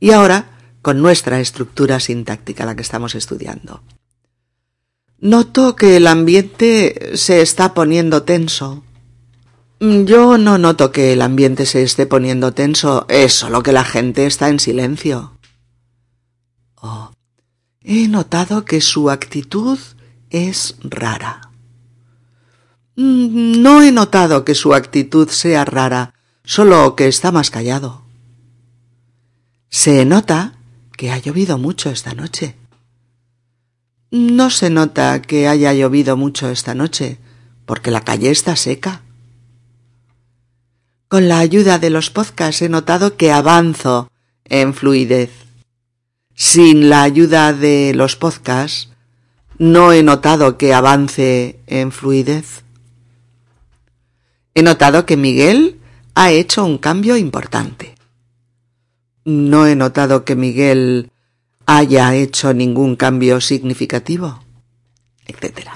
Y 0.00 0.12
ahora 0.12 0.56
con 0.80 1.02
nuestra 1.02 1.38
estructura 1.38 2.00
sintáctica, 2.00 2.64
la 2.64 2.74
que 2.74 2.80
estamos 2.80 3.14
estudiando. 3.14 3.82
Noto 5.18 5.76
que 5.76 5.98
el 5.98 6.06
ambiente 6.06 7.10
se 7.18 7.42
está 7.42 7.74
poniendo 7.74 8.22
tenso. 8.22 8.84
Yo 9.80 10.38
no 10.38 10.56
noto 10.56 10.90
que 10.90 11.12
el 11.12 11.20
ambiente 11.20 11.66
se 11.66 11.82
esté 11.82 12.06
poniendo 12.06 12.54
tenso, 12.54 13.04
es 13.10 13.34
solo 13.34 13.62
que 13.62 13.72
la 13.72 13.84
gente 13.84 14.24
está 14.24 14.48
en 14.48 14.60
silencio. 14.60 15.34
Oh, 16.76 17.10
he 17.82 18.08
notado 18.08 18.64
que 18.64 18.80
su 18.80 19.10
actitud 19.10 19.78
es 20.30 20.76
rara. 20.80 21.47
Mm, 23.00 23.62
no 23.62 23.80
he 23.80 23.92
notado 23.92 24.44
que 24.44 24.56
su 24.56 24.74
actitud 24.74 25.28
sea 25.28 25.64
rara, 25.64 26.14
solo 26.42 26.96
que 26.96 27.06
está 27.06 27.30
más 27.30 27.48
callado. 27.48 28.02
Se 29.70 30.04
nota 30.04 30.54
que 30.96 31.12
ha 31.12 31.18
llovido 31.18 31.58
mucho 31.58 31.90
esta 31.90 32.14
noche. 32.14 32.56
No 34.10 34.50
se 34.50 34.68
nota 34.68 35.22
que 35.22 35.46
haya 35.46 35.72
llovido 35.74 36.16
mucho 36.16 36.48
esta 36.48 36.74
noche, 36.74 37.18
porque 37.66 37.92
la 37.92 38.00
calle 38.00 38.32
está 38.32 38.56
seca. 38.56 39.02
Con 41.06 41.28
la 41.28 41.38
ayuda 41.38 41.78
de 41.78 41.90
los 41.90 42.10
podcasts 42.10 42.62
he 42.62 42.68
notado 42.68 43.16
que 43.16 43.30
avanzo 43.30 44.10
en 44.44 44.74
fluidez. 44.74 45.30
Sin 46.34 46.90
la 46.90 47.04
ayuda 47.04 47.52
de 47.52 47.92
los 47.94 48.16
podcasts, 48.16 48.88
no 49.56 49.92
he 49.92 50.02
notado 50.02 50.58
que 50.58 50.74
avance 50.74 51.60
en 51.68 51.92
fluidez. 51.92 52.64
He 54.58 54.62
notado 54.64 55.06
que 55.06 55.16
Miguel 55.16 55.78
ha 56.16 56.32
hecho 56.32 56.64
un 56.64 56.78
cambio 56.78 57.16
importante. 57.16 57.94
No 59.24 59.68
he 59.68 59.76
notado 59.76 60.24
que 60.24 60.34
Miguel 60.34 61.12
haya 61.64 62.12
hecho 62.16 62.52
ningún 62.52 62.96
cambio 62.96 63.40
significativo, 63.40 64.42
etc. 65.28 65.68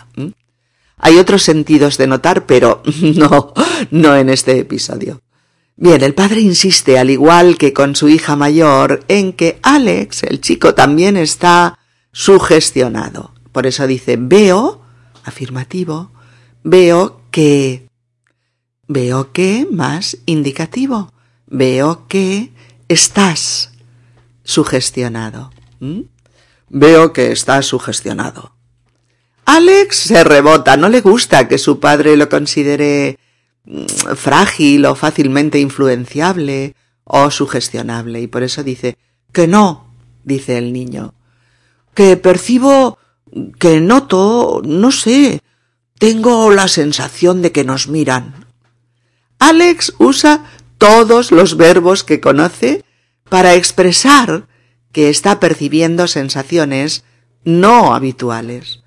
Hay 0.97 1.17
otros 1.17 1.45
sentidos 1.45 1.97
de 1.97 2.09
notar, 2.09 2.45
pero 2.45 2.83
no, 3.15 3.55
no 3.93 4.17
en 4.17 4.29
este 4.31 4.59
episodio. 4.59 5.21
Bien, 5.77 6.03
el 6.03 6.15
padre 6.15 6.41
insiste, 6.41 6.99
al 6.99 7.11
igual 7.11 7.59
que 7.59 7.73
con 7.73 7.95
su 7.95 8.09
hija 8.09 8.35
mayor, 8.35 9.05
en 9.07 9.33
que 9.33 9.61
Alex, 9.63 10.25
el 10.25 10.41
chico, 10.41 10.75
también 10.75 11.17
está 11.17 11.79
sugestionado. 12.11 13.33
Por 13.53 13.69
eso 13.69 13.87
dice, 13.87 14.17
veo, 14.19 14.83
afirmativo, 15.23 16.11
veo 16.65 17.21
que 17.31 17.92
Veo 18.93 19.33
que 19.33 19.67
más 19.71 20.19
indicativo. 20.27 21.13
Veo 21.47 22.07
que 22.09 22.53
estás 22.89 23.73
sugestionado. 24.45 25.51
Veo 26.69 27.13
que 27.15 27.33
estás 27.33 27.65
sugestionado. 27.65 28.55
Alex 29.47 29.97
se 29.97 30.23
rebota, 30.25 30.77
no 30.77 30.91
le 30.91 31.01
gusta 31.01 31.49
que 31.49 31.57
su 31.57 31.81
padre 31.81 32.19
lo 32.19 32.29
considere 32.29 33.19
mm, 33.65 34.15
frágil 34.15 34.85
o 34.85 34.95
fácilmente 34.95 35.59
influenciable 35.59 36.77
o 37.05 37.31
sugestionable 37.31 38.21
y 38.21 38.27
por 38.27 38.43
eso 38.43 38.63
dice 38.63 38.97
que 39.33 39.49
no, 39.49 39.93
dice 40.23 40.59
el 40.59 40.73
niño, 40.73 41.15
que 41.95 42.17
percibo, 42.17 42.99
que 43.59 43.81
noto, 43.81 44.61
no 44.65 44.93
sé, 44.93 45.41
tengo 45.99 46.51
la 46.53 46.69
sensación 46.69 47.43
de 47.43 47.53
que 47.53 47.65
nos 47.65 47.89
miran. 47.89 48.42
Alex 49.43 49.95
usa 49.99 50.45
todos 50.79 51.33
los 51.33 51.57
verbos 51.57 52.05
que 52.05 52.21
conoce 52.21 52.85
para 53.29 53.55
expresar 53.55 54.47
que 54.93 55.09
está 55.09 55.41
percibiendo 55.41 56.07
sensaciones 56.07 57.03
no 57.45 57.93
habituales. 57.93 58.85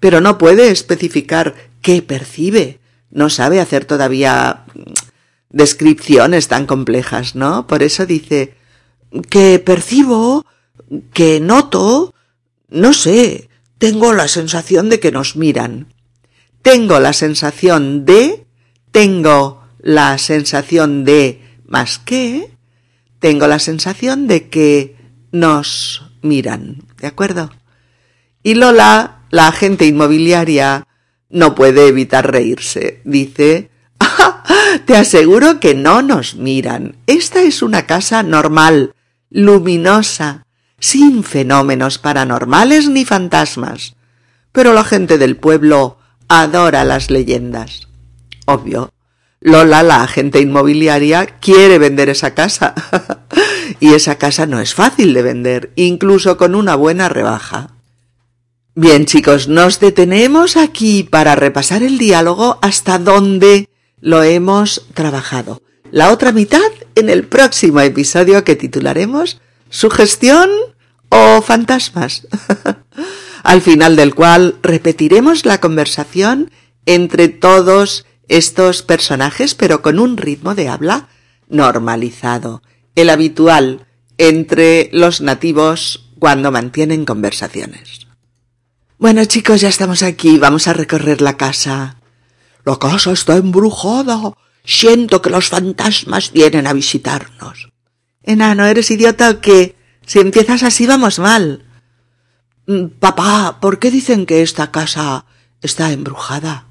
Pero 0.00 0.20
no 0.20 0.36
puede 0.36 0.70
especificar 0.70 1.54
qué 1.80 2.02
percibe. 2.02 2.80
No 3.10 3.30
sabe 3.30 3.60
hacer 3.60 3.86
todavía 3.86 4.66
descripciones 5.48 6.48
tan 6.48 6.66
complejas, 6.66 7.34
¿no? 7.34 7.66
Por 7.66 7.82
eso 7.82 8.04
dice 8.04 8.54
que 9.30 9.58
percibo, 9.58 10.44
que 11.14 11.40
noto, 11.40 12.14
no 12.68 12.92
sé, 12.92 13.48
tengo 13.78 14.12
la 14.12 14.28
sensación 14.28 14.90
de 14.90 15.00
que 15.00 15.12
nos 15.12 15.34
miran. 15.34 15.94
Tengo 16.60 17.00
la 17.00 17.14
sensación 17.14 18.04
de, 18.04 18.44
tengo 18.90 19.63
la 19.84 20.16
sensación 20.16 21.04
de 21.04 21.42
más 21.66 21.98
que, 21.98 22.50
tengo 23.18 23.46
la 23.46 23.58
sensación 23.58 24.26
de 24.26 24.48
que 24.48 24.96
nos 25.30 26.10
miran, 26.22 26.78
¿de 26.98 27.06
acuerdo? 27.06 27.50
Y 28.42 28.54
Lola, 28.54 29.18
la 29.30 29.48
agente 29.48 29.84
inmobiliaria, 29.84 30.86
no 31.28 31.54
puede 31.54 31.86
evitar 31.86 32.32
reírse. 32.32 33.02
Dice, 33.04 33.70
ah, 34.00 34.42
te 34.86 34.96
aseguro 34.96 35.60
que 35.60 35.74
no 35.74 36.00
nos 36.00 36.34
miran. 36.34 36.96
Esta 37.06 37.42
es 37.42 37.60
una 37.60 37.84
casa 37.84 38.22
normal, 38.22 38.94
luminosa, 39.28 40.46
sin 40.78 41.24
fenómenos 41.24 41.98
paranormales 41.98 42.88
ni 42.88 43.04
fantasmas. 43.04 43.96
Pero 44.50 44.72
la 44.72 44.84
gente 44.84 45.18
del 45.18 45.36
pueblo 45.36 45.98
adora 46.28 46.84
las 46.84 47.10
leyendas. 47.10 47.88
Obvio, 48.46 48.93
Lola, 49.44 49.82
la 49.82 50.02
agente 50.02 50.40
inmobiliaria, 50.40 51.26
quiere 51.26 51.78
vender 51.78 52.08
esa 52.08 52.32
casa. 52.32 52.74
y 53.78 53.92
esa 53.92 54.16
casa 54.16 54.46
no 54.46 54.58
es 54.58 54.72
fácil 54.72 55.12
de 55.12 55.20
vender, 55.20 55.70
incluso 55.76 56.38
con 56.38 56.54
una 56.54 56.76
buena 56.76 57.10
rebaja. 57.10 57.74
Bien, 58.74 59.04
chicos, 59.04 59.46
nos 59.46 59.80
detenemos 59.80 60.56
aquí 60.56 61.02
para 61.02 61.36
repasar 61.36 61.82
el 61.82 61.98
diálogo 61.98 62.58
hasta 62.62 62.98
donde 62.98 63.68
lo 64.00 64.22
hemos 64.22 64.86
trabajado. 64.94 65.60
La 65.90 66.10
otra 66.10 66.32
mitad 66.32 66.72
en 66.94 67.10
el 67.10 67.24
próximo 67.24 67.80
episodio 67.80 68.44
que 68.44 68.56
titularemos 68.56 69.42
Sugestión 69.68 70.48
o 71.10 71.42
fantasmas. 71.42 72.26
Al 73.42 73.60
final 73.60 73.94
del 73.94 74.14
cual 74.14 74.56
repetiremos 74.62 75.44
la 75.44 75.60
conversación 75.60 76.50
entre 76.86 77.28
todos 77.28 78.06
estos 78.28 78.82
personajes, 78.82 79.54
pero 79.54 79.82
con 79.82 79.98
un 79.98 80.16
ritmo 80.16 80.54
de 80.54 80.68
habla 80.68 81.08
normalizado, 81.48 82.62
el 82.94 83.10
habitual 83.10 83.86
entre 84.18 84.88
los 84.92 85.20
nativos 85.20 86.10
cuando 86.18 86.50
mantienen 86.50 87.04
conversaciones. 87.04 88.06
Bueno 88.98 89.24
chicos, 89.24 89.60
ya 89.60 89.68
estamos 89.68 90.02
aquí, 90.02 90.38
vamos 90.38 90.68
a 90.68 90.72
recorrer 90.72 91.20
la 91.20 91.36
casa. 91.36 91.96
La 92.64 92.76
casa 92.78 93.12
está 93.12 93.36
embrujada. 93.36 94.32
Siento 94.64 95.20
que 95.20 95.30
los 95.30 95.48
fantasmas 95.48 96.32
vienen 96.32 96.66
a 96.66 96.72
visitarnos. 96.72 97.68
Enano, 98.22 98.64
¿eres 98.64 98.90
idiota 98.90 99.28
o 99.28 99.40
qué? 99.40 99.76
Si 100.06 100.20
empiezas 100.20 100.62
así 100.62 100.86
vamos 100.86 101.18
mal. 101.18 101.64
Mm, 102.66 102.86
papá, 102.98 103.58
¿por 103.60 103.78
qué 103.78 103.90
dicen 103.90 104.24
que 104.24 104.40
esta 104.40 104.70
casa 104.70 105.26
está 105.60 105.92
embrujada? 105.92 106.66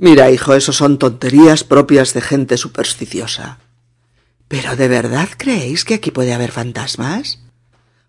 Mira, 0.00 0.30
hijo, 0.30 0.54
eso 0.54 0.72
son 0.72 0.96
tonterías 0.96 1.62
propias 1.62 2.14
de 2.14 2.22
gente 2.22 2.56
supersticiosa. 2.56 3.58
¿Pero 4.48 4.74
de 4.74 4.88
verdad 4.88 5.28
creéis 5.36 5.84
que 5.84 5.92
aquí 5.92 6.10
puede 6.10 6.32
haber 6.32 6.52
fantasmas? 6.52 7.38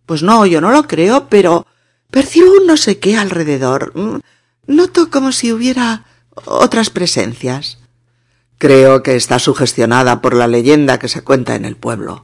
Pues 0.06 0.24
no, 0.24 0.46
yo 0.46 0.62
no 0.62 0.72
lo 0.72 0.88
creo, 0.88 1.28
pero 1.28 1.68
percibo 2.10 2.54
un 2.54 2.66
no 2.66 2.78
sé 2.78 3.00
qué 3.00 3.18
alrededor. 3.18 3.92
Mm, 3.94 4.20
noto 4.68 5.10
como 5.10 5.34
si 5.34 5.52
hubiera 5.52 6.06
otras 6.46 6.92
presencias. 6.92 7.78
Creo 8.58 9.04
que 9.04 9.18
está 9.18 9.38
sugestionada 9.38 10.22
por 10.22 10.34
la 10.34 10.48
leyenda 10.48 10.98
que 10.98 11.10
se 11.10 11.24
cuenta 11.24 11.56
en 11.56 11.66
el 11.66 11.76
pueblo. 11.76 12.24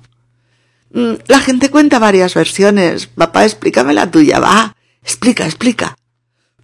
Mm, 0.94 1.16
la 1.28 1.42
gente 1.42 1.70
cuenta 1.70 2.00
varias 2.00 2.36
versiones. 2.36 3.08
Papá, 3.08 3.44
explícame 3.44 3.94
la 3.94 4.10
tuya. 4.10 4.40
Va, 4.40 4.78
explica, 5.04 5.46
explica. 5.46 5.97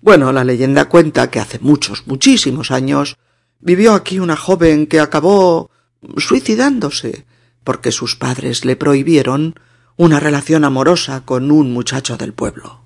Bueno, 0.04 0.34
la 0.34 0.44
leyenda 0.44 0.90
cuenta 0.90 1.32
que 1.32 1.40
hace 1.40 1.60
muchos, 1.60 2.04
muchísimos 2.08 2.72
años 2.72 3.16
vivió 3.62 3.94
aquí 3.94 4.20
una 4.20 4.36
joven 4.36 4.86
que 4.86 5.00
acabó 5.00 5.72
suicidándose 6.18 7.26
porque 7.64 7.94
sus 7.94 8.18
padres 8.18 8.66
le 8.66 8.76
prohibieron 8.76 9.56
una 9.96 10.20
relación 10.20 10.66
amorosa 10.66 11.22
con 11.24 11.52
un 11.52 11.72
muchacho 11.72 12.18
del 12.18 12.34
pueblo. 12.34 12.82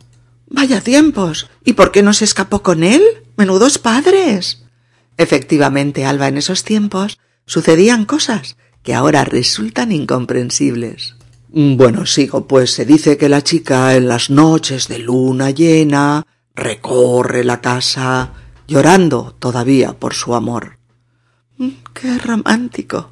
Vaya 0.48 0.80
tiempos. 0.80 1.50
¿Y 1.66 1.74
por 1.74 1.92
qué 1.92 2.04
no 2.04 2.14
se 2.14 2.24
escapó 2.24 2.62
con 2.62 2.84
él? 2.84 3.02
Menudos 3.36 3.80
padres. 3.80 4.62
Efectivamente, 5.18 6.06
Alba, 6.06 6.28
en 6.28 6.38
esos 6.38 6.64
tiempos 6.64 7.18
sucedían 7.48 8.06
cosas 8.06 8.58
que 8.84 8.94
ahora 8.94 9.26
resultan 9.26 9.92
incomprensibles. 9.92 11.16
Bueno, 11.50 12.06
sigo, 12.06 12.46
pues 12.46 12.74
se 12.74 12.86
dice 12.86 13.18
que 13.18 13.28
la 13.28 13.42
chica 13.42 13.96
en 13.96 14.08
las 14.08 14.30
noches 14.30 14.88
de 14.88 15.00
luna 15.00 15.50
llena 15.50 16.28
recorre 16.58 17.44
la 17.44 17.62
casa 17.62 18.32
llorando 18.68 19.36
todavía 19.40 19.94
por 19.94 20.14
su 20.14 20.36
amor. 20.36 20.80
Mm, 21.58 21.70
¡Qué 21.94 22.18
romántico! 22.18 23.12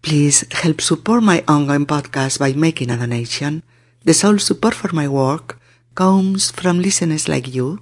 Please 0.00 0.46
help 0.62 0.80
support 0.80 1.22
my 1.22 1.42
ongoing 1.46 1.86
podcast 1.86 2.38
by 2.38 2.54
making 2.54 2.90
a 2.90 2.96
donation. 2.96 3.62
The 4.04 4.14
sole 4.14 4.38
support 4.38 4.74
for 4.74 4.94
my 4.94 5.08
work 5.08 5.58
comes 5.96 6.52
from 6.52 6.78
listeners 6.78 7.26
like 7.26 7.52
you. 7.52 7.80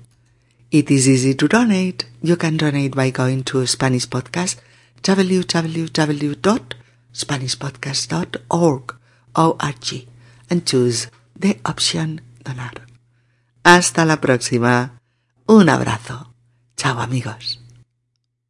It 0.71 0.91
is 0.91 1.07
easy 1.07 1.35
to 1.35 1.47
donate. 1.47 2.07
You 2.23 2.37
can 2.37 2.57
donate 2.57 2.95
by 2.97 3.11
going 3.11 3.45
to 3.45 3.67
Spanish 3.67 4.09
Podcast 4.09 4.57
www 5.03 6.75
SpanishPodcast.org 7.15 8.95
O-R-G, 9.37 10.09
and 10.51 10.65
choose 10.65 11.09
the 11.35 11.59
option 11.65 12.21
donar. 12.45 12.87
Hasta 13.65 14.05
la 14.05 14.21
próxima. 14.21 15.01
Un 15.47 15.69
abrazo. 15.69 16.35
Chao 16.77 17.01
amigos. 17.01 17.64